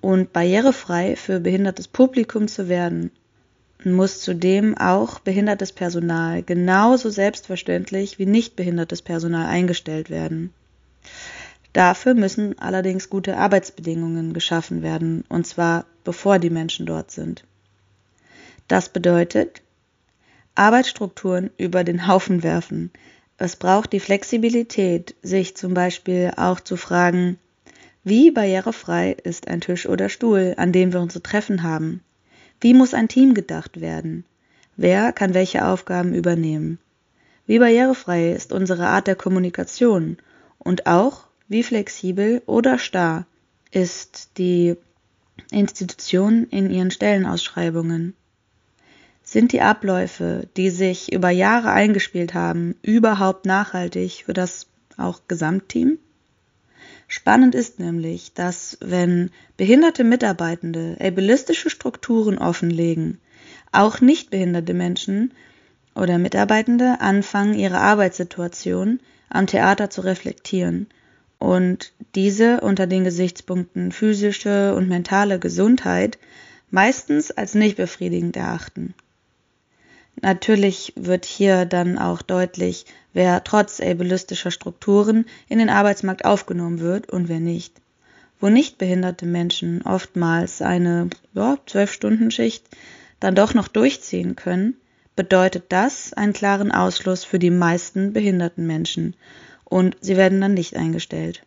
und 0.00 0.32
barrierefrei 0.32 1.16
für 1.16 1.40
behindertes 1.40 1.88
Publikum 1.88 2.48
zu 2.48 2.68
werden, 2.68 3.10
muss 3.84 4.20
zudem 4.20 4.76
auch 4.76 5.20
behindertes 5.20 5.72
Personal 5.72 6.42
genauso 6.42 7.10
selbstverständlich 7.10 8.18
wie 8.18 8.26
nicht 8.26 8.56
behindertes 8.56 9.02
Personal 9.02 9.46
eingestellt 9.46 10.10
werden. 10.10 10.52
Dafür 11.72 12.14
müssen 12.14 12.58
allerdings 12.58 13.08
gute 13.08 13.36
Arbeitsbedingungen 13.36 14.32
geschaffen 14.32 14.82
werden, 14.82 15.24
und 15.28 15.46
zwar 15.46 15.84
bevor 16.02 16.38
die 16.38 16.50
Menschen 16.50 16.86
dort 16.86 17.10
sind. 17.10 17.44
Das 18.66 18.88
bedeutet, 18.88 19.62
Arbeitsstrukturen 20.54 21.50
über 21.56 21.84
den 21.84 22.08
Haufen 22.08 22.42
werfen. 22.42 22.90
Es 23.40 23.54
braucht 23.54 23.92
die 23.92 24.00
Flexibilität, 24.00 25.14
sich 25.22 25.56
zum 25.56 25.72
Beispiel 25.72 26.32
auch 26.36 26.58
zu 26.58 26.76
fragen, 26.76 27.38
wie 28.02 28.32
barrierefrei 28.32 29.12
ist 29.12 29.46
ein 29.46 29.60
Tisch 29.60 29.88
oder 29.88 30.08
Stuhl, 30.08 30.54
an 30.56 30.72
dem 30.72 30.92
wir 30.92 31.00
unsere 31.00 31.22
Treffen 31.22 31.62
haben? 31.62 32.02
Wie 32.60 32.74
muss 32.74 32.94
ein 32.94 33.06
Team 33.06 33.34
gedacht 33.34 33.80
werden? 33.80 34.24
Wer 34.76 35.12
kann 35.12 35.34
welche 35.34 35.64
Aufgaben 35.66 36.14
übernehmen? 36.14 36.78
Wie 37.46 37.60
barrierefrei 37.60 38.32
ist 38.32 38.52
unsere 38.52 38.88
Art 38.88 39.06
der 39.06 39.16
Kommunikation? 39.16 40.18
Und 40.58 40.86
auch, 40.86 41.26
wie 41.46 41.62
flexibel 41.62 42.42
oder 42.46 42.78
starr 42.78 43.24
ist 43.70 44.30
die 44.38 44.76
Institution 45.52 46.48
in 46.50 46.70
ihren 46.70 46.90
Stellenausschreibungen? 46.90 48.14
Sind 49.30 49.52
die 49.52 49.60
Abläufe, 49.60 50.48
die 50.56 50.70
sich 50.70 51.12
über 51.12 51.28
Jahre 51.28 51.70
eingespielt 51.70 52.32
haben, 52.32 52.76
überhaupt 52.80 53.44
nachhaltig 53.44 54.22
für 54.24 54.32
das 54.32 54.68
auch 54.96 55.20
Gesamtteam? 55.28 55.98
Spannend 57.08 57.54
ist 57.54 57.78
nämlich, 57.78 58.32
dass 58.32 58.78
wenn 58.80 59.30
behinderte 59.58 60.02
Mitarbeitende 60.02 60.96
ableistische 60.98 61.68
Strukturen 61.68 62.38
offenlegen, 62.38 63.18
auch 63.70 64.00
nicht 64.00 64.30
behinderte 64.30 64.72
Menschen 64.72 65.34
oder 65.94 66.16
Mitarbeitende 66.16 67.02
anfangen, 67.02 67.52
ihre 67.52 67.80
Arbeitssituation 67.80 68.98
am 69.28 69.46
Theater 69.46 69.90
zu 69.90 70.00
reflektieren 70.00 70.86
und 71.38 71.92
diese 72.14 72.62
unter 72.62 72.86
den 72.86 73.04
Gesichtspunkten 73.04 73.92
physische 73.92 74.74
und 74.74 74.88
mentale 74.88 75.38
Gesundheit 75.38 76.16
meistens 76.70 77.30
als 77.30 77.54
nicht 77.54 77.76
befriedigend 77.76 78.34
erachten. 78.34 78.94
Natürlich 80.22 80.92
wird 80.96 81.24
hier 81.24 81.64
dann 81.64 81.98
auch 81.98 82.22
deutlich, 82.22 82.86
wer 83.12 83.44
trotz 83.44 83.80
ableistischer 83.80 84.50
Strukturen 84.50 85.26
in 85.48 85.58
den 85.58 85.70
Arbeitsmarkt 85.70 86.24
aufgenommen 86.24 86.80
wird 86.80 87.08
und 87.10 87.28
wer 87.28 87.40
nicht. 87.40 87.80
Wo 88.40 88.48
nicht 88.48 88.78
behinderte 88.78 89.26
Menschen 89.26 89.82
oftmals 89.82 90.62
eine 90.62 91.10
Zwölf-Stunden-Schicht 91.34 92.64
dann 93.20 93.34
doch 93.34 93.54
noch 93.54 93.68
durchziehen 93.68 94.36
können, 94.36 94.76
bedeutet 95.16 95.64
das 95.70 96.12
einen 96.12 96.32
klaren 96.32 96.70
Ausschluss 96.70 97.24
für 97.24 97.40
die 97.40 97.50
meisten 97.50 98.12
behinderten 98.12 98.66
Menschen 98.66 99.16
und 99.64 99.96
sie 100.00 100.16
werden 100.16 100.40
dann 100.40 100.54
nicht 100.54 100.76
eingestellt. 100.76 101.42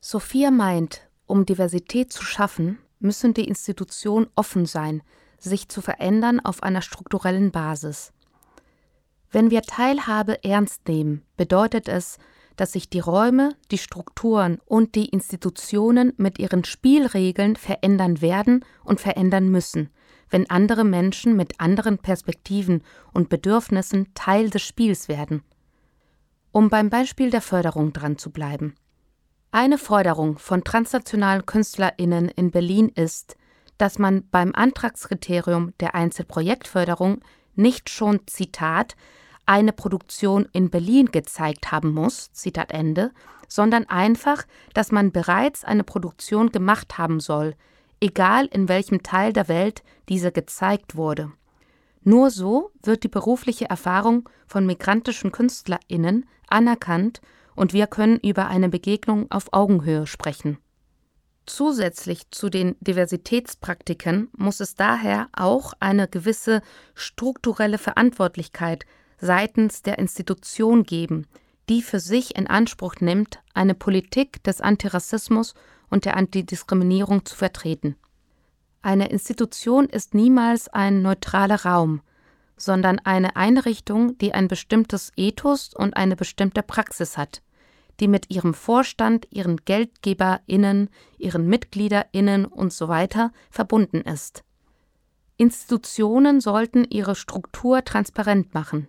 Sophia 0.00 0.50
meint, 0.50 1.02
um 1.26 1.46
Diversität 1.46 2.12
zu 2.12 2.24
schaffen, 2.24 2.78
müssen 2.98 3.34
die 3.34 3.46
Institutionen 3.46 4.26
offen 4.34 4.66
sein, 4.66 5.02
sich 5.42 5.68
zu 5.68 5.80
verändern 5.80 6.40
auf 6.40 6.62
einer 6.62 6.82
strukturellen 6.82 7.50
Basis. 7.50 8.12
Wenn 9.30 9.50
wir 9.50 9.62
Teilhabe 9.62 10.44
ernst 10.44 10.86
nehmen, 10.88 11.22
bedeutet 11.36 11.88
es, 11.88 12.18
dass 12.56 12.72
sich 12.72 12.90
die 12.90 13.00
Räume, 13.00 13.56
die 13.70 13.78
Strukturen 13.78 14.58
und 14.66 14.94
die 14.94 15.06
Institutionen 15.06 16.12
mit 16.18 16.38
ihren 16.38 16.64
Spielregeln 16.64 17.56
verändern 17.56 18.20
werden 18.20 18.64
und 18.84 19.00
verändern 19.00 19.48
müssen, 19.48 19.90
wenn 20.28 20.48
andere 20.50 20.84
Menschen 20.84 21.36
mit 21.36 21.60
anderen 21.60 21.98
Perspektiven 21.98 22.82
und 23.12 23.30
Bedürfnissen 23.30 24.12
Teil 24.14 24.50
des 24.50 24.62
Spiels 24.62 25.08
werden. 25.08 25.42
Um 26.50 26.68
beim 26.68 26.90
Beispiel 26.90 27.30
der 27.30 27.40
Förderung 27.40 27.94
dran 27.94 28.18
zu 28.18 28.30
bleiben. 28.30 28.74
Eine 29.50 29.78
Forderung 29.78 30.38
von 30.38 30.64
transnationalen 30.64 31.46
KünstlerInnen 31.46 32.28
in 32.28 32.50
Berlin 32.50 32.88
ist, 32.88 33.36
dass 33.78 33.98
man 33.98 34.28
beim 34.30 34.52
Antragskriterium 34.54 35.72
der 35.80 35.94
Einzelprojektförderung 35.94 37.20
nicht 37.54 37.90
schon, 37.90 38.20
Zitat, 38.26 38.96
eine 39.46 39.72
Produktion 39.72 40.48
in 40.52 40.70
Berlin 40.70 41.06
gezeigt 41.06 41.72
haben 41.72 41.92
muss, 41.92 42.32
Zitat 42.32 42.72
Ende, 42.72 43.10
sondern 43.48 43.86
einfach, 43.88 44.44
dass 44.72 44.92
man 44.92 45.12
bereits 45.12 45.64
eine 45.64 45.84
Produktion 45.84 46.52
gemacht 46.52 46.96
haben 46.96 47.20
soll, 47.20 47.54
egal 48.00 48.46
in 48.46 48.68
welchem 48.68 49.02
Teil 49.02 49.32
der 49.32 49.48
Welt 49.48 49.82
diese 50.08 50.32
gezeigt 50.32 50.96
wurde. 50.96 51.32
Nur 52.04 52.30
so 52.30 52.72
wird 52.82 53.04
die 53.04 53.08
berufliche 53.08 53.68
Erfahrung 53.68 54.28
von 54.46 54.66
migrantischen 54.66 55.32
KünstlerInnen 55.32 56.26
anerkannt 56.48 57.20
und 57.54 57.72
wir 57.72 57.86
können 57.86 58.18
über 58.18 58.48
eine 58.48 58.68
Begegnung 58.68 59.30
auf 59.30 59.52
Augenhöhe 59.52 60.06
sprechen. 60.06 60.58
Zusätzlich 61.46 62.30
zu 62.30 62.50
den 62.50 62.76
Diversitätspraktiken 62.80 64.28
muss 64.36 64.60
es 64.60 64.76
daher 64.76 65.28
auch 65.32 65.72
eine 65.80 66.06
gewisse 66.06 66.62
strukturelle 66.94 67.78
Verantwortlichkeit 67.78 68.86
seitens 69.18 69.82
der 69.82 69.98
Institution 69.98 70.84
geben, 70.84 71.26
die 71.68 71.82
für 71.82 72.00
sich 72.00 72.36
in 72.36 72.46
Anspruch 72.46 72.96
nimmt, 73.00 73.40
eine 73.54 73.74
Politik 73.74 74.42
des 74.44 74.60
Antirassismus 74.60 75.54
und 75.90 76.04
der 76.04 76.16
Antidiskriminierung 76.16 77.24
zu 77.24 77.36
vertreten. 77.36 77.96
Eine 78.80 79.08
Institution 79.08 79.86
ist 79.86 80.14
niemals 80.14 80.68
ein 80.68 81.02
neutraler 81.02 81.64
Raum, 81.64 82.02
sondern 82.56 82.98
eine 83.00 83.36
Einrichtung, 83.36 84.16
die 84.18 84.32
ein 84.32 84.48
bestimmtes 84.48 85.12
Ethos 85.16 85.74
und 85.74 85.96
eine 85.96 86.16
bestimmte 86.16 86.62
Praxis 86.62 87.16
hat 87.16 87.42
die 88.02 88.08
mit 88.08 88.30
ihrem 88.30 88.52
Vorstand, 88.52 89.28
ihren 89.30 89.58
GeldgeberInnen, 89.64 90.90
ihren 91.18 91.46
MitgliederInnen 91.46 92.46
und 92.46 92.72
so 92.72 92.88
weiter 92.88 93.30
verbunden 93.48 94.00
ist. 94.00 94.42
Institutionen 95.36 96.40
sollten 96.40 96.82
ihre 96.82 97.14
Struktur 97.14 97.84
transparent 97.84 98.54
machen, 98.54 98.88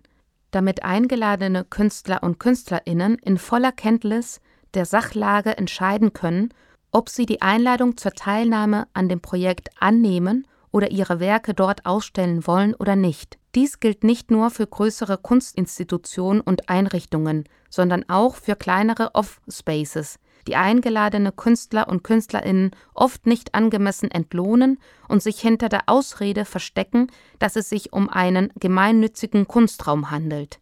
damit 0.50 0.84
eingeladene 0.84 1.64
Künstler 1.64 2.24
und 2.24 2.40
KünstlerInnen 2.40 3.20
in 3.20 3.38
voller 3.38 3.72
Kenntnis 3.72 4.42
der 4.74 4.86
Sachlage 4.86 5.58
entscheiden 5.58 6.14
können, 6.14 6.52
ob 6.92 7.08
sie 7.08 7.28
die 7.28 7.44
Einladung 7.44 7.98
zur 7.98 8.14
Teilnahme 8.14 8.88
an 8.94 9.10
dem 9.10 9.22
Projekt 9.22 9.70
annehmen 9.80 10.48
oder 10.72 10.90
ihre 10.90 11.20
Werke 11.20 11.54
dort 11.54 11.86
ausstellen 11.86 12.48
wollen 12.48 12.74
oder 12.74 12.96
nicht. 12.96 13.38
Dies 13.56 13.80
gilt 13.80 14.04
nicht 14.04 14.32
nur 14.32 14.50
für 14.50 14.66
größere 14.66 15.18
Kunstinstitutionen 15.18 16.42
und 16.42 16.70
Einrichtungen, 16.70 17.44
sondern 17.70 18.08
auch 18.10 18.36
für 18.36 18.56
kleinere 18.56 19.14
Off-Spaces, 19.14 20.18
die 20.48 20.56
eingeladene 20.56 21.32
Künstler 21.32 21.88
und 21.88 22.04
Künstlerinnen 22.04 22.72
oft 22.96 23.28
nicht 23.28 23.54
angemessen 23.54 24.10
entlohnen 24.10 24.80
und 25.08 25.22
sich 25.22 25.40
hinter 25.40 25.70
der 25.70 25.84
Ausrede 25.86 26.46
verstecken, 26.46 27.08
dass 27.38 27.56
es 27.56 27.70
sich 27.70 27.94
um 27.94 28.10
einen 28.10 28.52
gemeinnützigen 28.60 29.48
Kunstraum 29.48 30.10
handelt. 30.10 30.60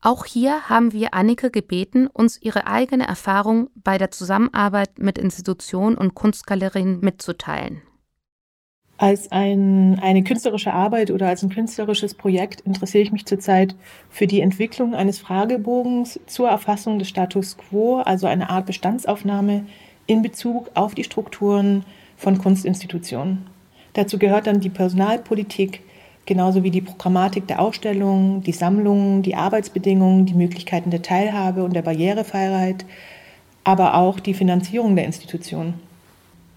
Auch 0.00 0.24
hier 0.24 0.68
haben 0.68 0.92
wir 0.92 1.14
Annike 1.14 1.50
gebeten, 1.50 2.08
uns 2.08 2.40
ihre 2.42 2.66
eigene 2.66 3.06
Erfahrung 3.06 3.70
bei 3.76 3.98
der 3.98 4.10
Zusammenarbeit 4.10 4.98
mit 4.98 5.16
Institutionen 5.16 5.96
und 5.96 6.14
Kunstgalerien 6.14 6.98
mitzuteilen. 7.00 7.82
Als 8.98 9.32
ein, 9.32 9.98
eine 10.00 10.22
künstlerische 10.22 10.72
Arbeit 10.72 11.10
oder 11.10 11.26
als 11.28 11.42
ein 11.42 11.48
künstlerisches 11.48 12.14
Projekt 12.14 12.60
interessiere 12.60 13.02
ich 13.02 13.12
mich 13.12 13.26
zurzeit 13.26 13.74
für 14.10 14.26
die 14.26 14.40
Entwicklung 14.40 14.94
eines 14.94 15.18
Fragebogens 15.18 16.20
zur 16.26 16.48
Erfassung 16.48 16.98
des 16.98 17.08
Status 17.08 17.56
quo, 17.56 17.98
also 17.98 18.26
eine 18.26 18.48
Art 18.48 18.66
Bestandsaufnahme 18.66 19.64
in 20.06 20.22
Bezug 20.22 20.70
auf 20.74 20.94
die 20.94 21.04
Strukturen 21.04 21.84
von 22.16 22.38
Kunstinstitutionen. 22.38 23.46
Dazu 23.94 24.18
gehört 24.18 24.46
dann 24.46 24.60
die 24.60 24.70
Personalpolitik, 24.70 25.80
genauso 26.24 26.62
wie 26.62 26.70
die 26.70 26.80
Programmatik 26.80 27.46
der 27.48 27.60
Ausstellungen, 27.60 28.42
die 28.42 28.52
Sammlungen, 28.52 29.22
die 29.22 29.34
Arbeitsbedingungen, 29.34 30.26
die 30.26 30.34
Möglichkeiten 30.34 30.90
der 30.90 31.02
Teilhabe 31.02 31.64
und 31.64 31.74
der 31.74 31.82
Barrierefreiheit, 31.82 32.84
aber 33.64 33.94
auch 33.94 34.20
die 34.20 34.34
Finanzierung 34.34 34.96
der 34.96 35.06
Institutionen. 35.06 35.74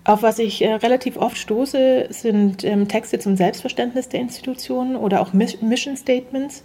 Auf 0.07 0.21
was 0.21 0.37
ich 0.37 0.61
äh, 0.61 0.71
relativ 0.71 1.17
oft 1.17 1.35
stoße, 1.35 2.07
sind 2.11 2.63
ähm, 2.63 2.87
Texte 2.87 3.17
zum 3.17 3.35
Selbstverständnis 3.35 4.07
der 4.07 4.19
Institutionen 4.19 4.95
oder 4.95 5.19
auch 5.19 5.33
Mission 5.33 5.97
Statements, 5.97 6.63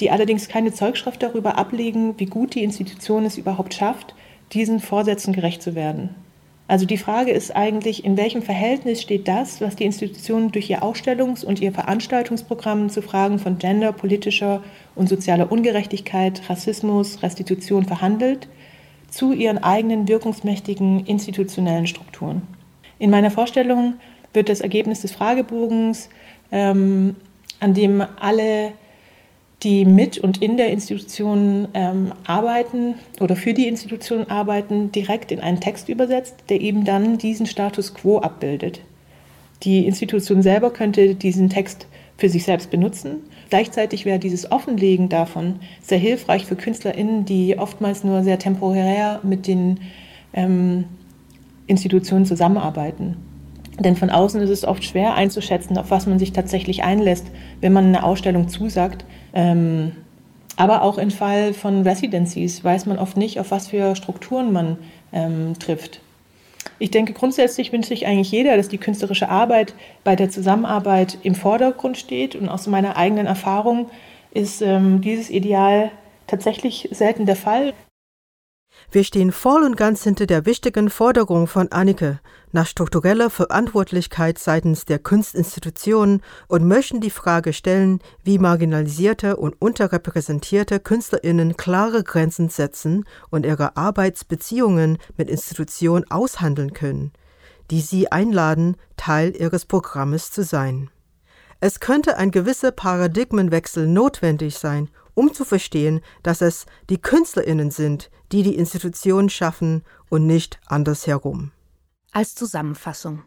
die 0.00 0.10
allerdings 0.10 0.48
keine 0.48 0.72
Zeugschrift 0.72 1.22
darüber 1.22 1.56
ablegen, 1.56 2.18
wie 2.18 2.26
gut 2.26 2.56
die 2.56 2.64
Institution 2.64 3.24
es 3.24 3.38
überhaupt 3.38 3.74
schafft, 3.74 4.16
diesen 4.52 4.80
Vorsätzen 4.80 5.32
gerecht 5.32 5.62
zu 5.62 5.76
werden. 5.76 6.16
Also 6.66 6.84
die 6.84 6.98
Frage 6.98 7.30
ist 7.30 7.54
eigentlich, 7.54 8.04
in 8.04 8.16
welchem 8.16 8.42
Verhältnis 8.42 9.00
steht 9.00 9.28
das, 9.28 9.60
was 9.60 9.76
die 9.76 9.84
Institution 9.84 10.50
durch 10.50 10.68
ihr 10.68 10.82
Ausstellungs- 10.82 11.44
und 11.44 11.60
ihr 11.60 11.72
Veranstaltungsprogramm 11.72 12.90
zu 12.90 13.02
Fragen 13.02 13.38
von 13.38 13.58
Gender, 13.58 13.92
politischer 13.92 14.64
und 14.96 15.08
sozialer 15.08 15.52
Ungerechtigkeit, 15.52 16.42
Rassismus, 16.48 17.22
Restitution 17.22 17.84
verhandelt, 17.84 18.48
zu 19.08 19.32
ihren 19.32 19.58
eigenen 19.58 20.08
wirkungsmächtigen 20.08 21.06
institutionellen 21.06 21.86
Strukturen. 21.86 22.42
In 23.00 23.10
meiner 23.10 23.30
Vorstellung 23.30 23.94
wird 24.34 24.48
das 24.48 24.60
Ergebnis 24.60 25.00
des 25.00 25.10
Fragebogens, 25.10 26.10
ähm, 26.52 27.16
an 27.58 27.74
dem 27.74 28.04
alle, 28.20 28.72
die 29.62 29.86
mit 29.86 30.18
und 30.18 30.42
in 30.42 30.58
der 30.58 30.70
Institution 30.70 31.68
ähm, 31.72 32.12
arbeiten 32.26 32.94
oder 33.18 33.36
für 33.36 33.54
die 33.54 33.68
Institution 33.68 34.28
arbeiten, 34.28 34.92
direkt 34.92 35.32
in 35.32 35.40
einen 35.40 35.60
Text 35.60 35.88
übersetzt, 35.88 36.36
der 36.50 36.60
eben 36.60 36.84
dann 36.84 37.16
diesen 37.16 37.46
Status 37.46 37.94
quo 37.94 38.18
abbildet. 38.18 38.80
Die 39.62 39.86
Institution 39.86 40.42
selber 40.42 40.70
könnte 40.70 41.14
diesen 41.14 41.48
Text 41.48 41.86
für 42.18 42.28
sich 42.28 42.44
selbst 42.44 42.70
benutzen. 42.70 43.20
Gleichzeitig 43.48 44.04
wäre 44.04 44.18
dieses 44.18 44.52
Offenlegen 44.52 45.08
davon 45.08 45.56
sehr 45.80 45.98
hilfreich 45.98 46.44
für 46.44 46.56
KünstlerInnen, 46.56 47.24
die 47.24 47.58
oftmals 47.58 48.04
nur 48.04 48.22
sehr 48.22 48.38
temporär 48.38 49.20
mit 49.22 49.46
den 49.46 49.80
ähm, 50.34 50.84
Institutionen 51.70 52.26
zusammenarbeiten. 52.26 53.16
Denn 53.78 53.96
von 53.96 54.10
außen 54.10 54.40
ist 54.42 54.50
es 54.50 54.64
oft 54.64 54.84
schwer 54.84 55.14
einzuschätzen, 55.14 55.78
auf 55.78 55.90
was 55.90 56.06
man 56.06 56.18
sich 56.18 56.32
tatsächlich 56.32 56.84
einlässt, 56.84 57.26
wenn 57.60 57.72
man 57.72 57.86
eine 57.86 58.02
Ausstellung 58.02 58.48
zusagt. 58.48 59.04
Ähm, 59.32 59.92
aber 60.56 60.82
auch 60.82 60.98
im 60.98 61.10
Fall 61.10 61.54
von 61.54 61.82
Residencies 61.82 62.62
weiß 62.62 62.84
man 62.84 62.98
oft 62.98 63.16
nicht, 63.16 63.40
auf 63.40 63.50
was 63.50 63.68
für 63.68 63.96
Strukturen 63.96 64.52
man 64.52 64.76
ähm, 65.12 65.58
trifft. 65.58 66.02
Ich 66.78 66.90
denke, 66.90 67.14
grundsätzlich 67.14 67.72
wünscht 67.72 67.88
sich 67.88 68.06
eigentlich 68.06 68.30
jeder, 68.30 68.56
dass 68.56 68.68
die 68.68 68.78
künstlerische 68.78 69.30
Arbeit 69.30 69.74
bei 70.04 70.16
der 70.16 70.28
Zusammenarbeit 70.28 71.16
im 71.22 71.34
Vordergrund 71.34 71.96
steht. 71.96 72.34
Und 72.36 72.48
aus 72.50 72.66
meiner 72.66 72.96
eigenen 72.96 73.26
Erfahrung 73.26 73.86
ist 74.32 74.60
ähm, 74.60 75.00
dieses 75.00 75.30
Ideal 75.30 75.90
tatsächlich 76.26 76.88
selten 76.92 77.26
der 77.26 77.36
Fall. 77.36 77.72
Wir 78.92 79.04
stehen 79.04 79.30
voll 79.30 79.62
und 79.62 79.76
ganz 79.76 80.02
hinter 80.02 80.26
der 80.26 80.46
wichtigen 80.46 80.90
Forderung 80.90 81.46
von 81.46 81.70
Annike 81.70 82.18
nach 82.50 82.66
struktureller 82.66 83.30
Verantwortlichkeit 83.30 84.36
seitens 84.40 84.84
der 84.84 84.98
Kunstinstitutionen 84.98 86.22
und 86.48 86.66
möchten 86.66 87.00
die 87.00 87.10
Frage 87.10 87.52
stellen, 87.52 88.00
wie 88.24 88.40
marginalisierte 88.40 89.36
und 89.36 89.54
unterrepräsentierte 89.60 90.80
Künstlerinnen 90.80 91.56
klare 91.56 92.02
Grenzen 92.02 92.48
setzen 92.48 93.04
und 93.30 93.46
ihre 93.46 93.76
Arbeitsbeziehungen 93.76 94.98
mit 95.16 95.30
Institutionen 95.30 96.10
aushandeln 96.10 96.72
können, 96.72 97.12
die 97.70 97.82
sie 97.82 98.10
einladen, 98.10 98.76
Teil 98.96 99.36
ihres 99.36 99.66
Programmes 99.66 100.32
zu 100.32 100.42
sein. 100.42 100.90
Es 101.60 101.78
könnte 101.78 102.16
ein 102.16 102.32
gewisser 102.32 102.72
Paradigmenwechsel 102.72 103.86
notwendig 103.86 104.58
sein, 104.58 104.88
um 105.20 105.34
zu 105.34 105.44
verstehen, 105.44 106.00
dass 106.22 106.40
es 106.40 106.64
die 106.88 106.96
Künstlerinnen 106.96 107.70
sind, 107.70 108.10
die 108.32 108.42
die 108.42 108.56
Institutionen 108.56 109.28
schaffen 109.28 109.84
und 110.08 110.26
nicht 110.26 110.58
andersherum. 110.64 111.52
Als 112.10 112.34
Zusammenfassung. 112.34 113.22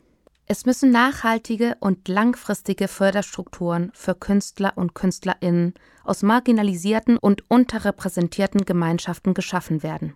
Es 0.48 0.66
müssen 0.66 0.90
nachhaltige 0.90 1.78
und 1.80 2.08
langfristige 2.08 2.88
Förderstrukturen 2.88 3.92
für 3.94 4.16
Künstler 4.16 4.74
und 4.76 4.96
Künstlerinnen 4.96 5.76
aus 6.04 6.24
marginalisierten 6.24 7.18
und 7.20 7.50
unterrepräsentierten 7.50 8.66
Gemeinschaften 8.66 9.36
geschaffen 9.36 9.84
werden. 9.84 10.16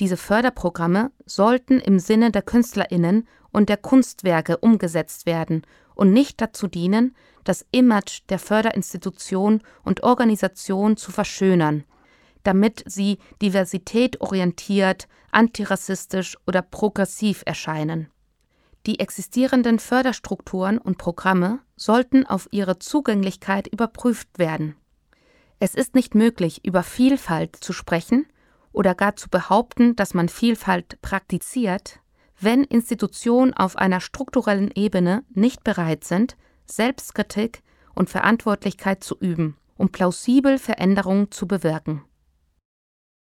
Diese 0.00 0.18
Förderprogramme 0.18 1.12
sollten 1.24 1.80
im 1.80 1.98
Sinne 1.98 2.30
der 2.30 2.42
Künstlerinnen 2.42 3.26
und 3.52 3.70
der 3.70 3.78
Kunstwerke 3.78 4.58
umgesetzt 4.58 5.24
werden 5.24 5.62
und 6.00 6.14
nicht 6.14 6.40
dazu 6.40 6.66
dienen, 6.66 7.14
das 7.44 7.66
Image 7.72 8.22
der 8.30 8.38
Förderinstitution 8.38 9.60
und 9.84 10.02
Organisation 10.02 10.96
zu 10.96 11.12
verschönern, 11.12 11.84
damit 12.42 12.82
sie 12.86 13.18
diversitätorientiert, 13.42 15.08
antirassistisch 15.30 16.38
oder 16.46 16.62
progressiv 16.62 17.42
erscheinen. 17.44 18.08
Die 18.86 18.98
existierenden 18.98 19.78
Förderstrukturen 19.78 20.78
und 20.78 20.96
Programme 20.96 21.58
sollten 21.76 22.24
auf 22.24 22.48
ihre 22.50 22.78
Zugänglichkeit 22.78 23.66
überprüft 23.66 24.38
werden. 24.38 24.76
Es 25.58 25.74
ist 25.74 25.94
nicht 25.94 26.14
möglich, 26.14 26.64
über 26.64 26.82
Vielfalt 26.82 27.56
zu 27.56 27.74
sprechen 27.74 28.26
oder 28.72 28.94
gar 28.94 29.16
zu 29.16 29.28
behaupten, 29.28 29.96
dass 29.96 30.14
man 30.14 30.30
Vielfalt 30.30 30.98
praktiziert, 31.02 32.00
wenn 32.40 32.64
Institutionen 32.64 33.54
auf 33.54 33.76
einer 33.76 34.00
strukturellen 34.00 34.70
Ebene 34.74 35.24
nicht 35.30 35.62
bereit 35.62 36.04
sind, 36.04 36.36
Selbstkritik 36.64 37.62
und 37.94 38.08
Verantwortlichkeit 38.08 39.04
zu 39.04 39.16
üben, 39.18 39.56
um 39.76 39.90
plausibel 39.90 40.58
Veränderungen 40.58 41.30
zu 41.30 41.46
bewirken. 41.46 42.02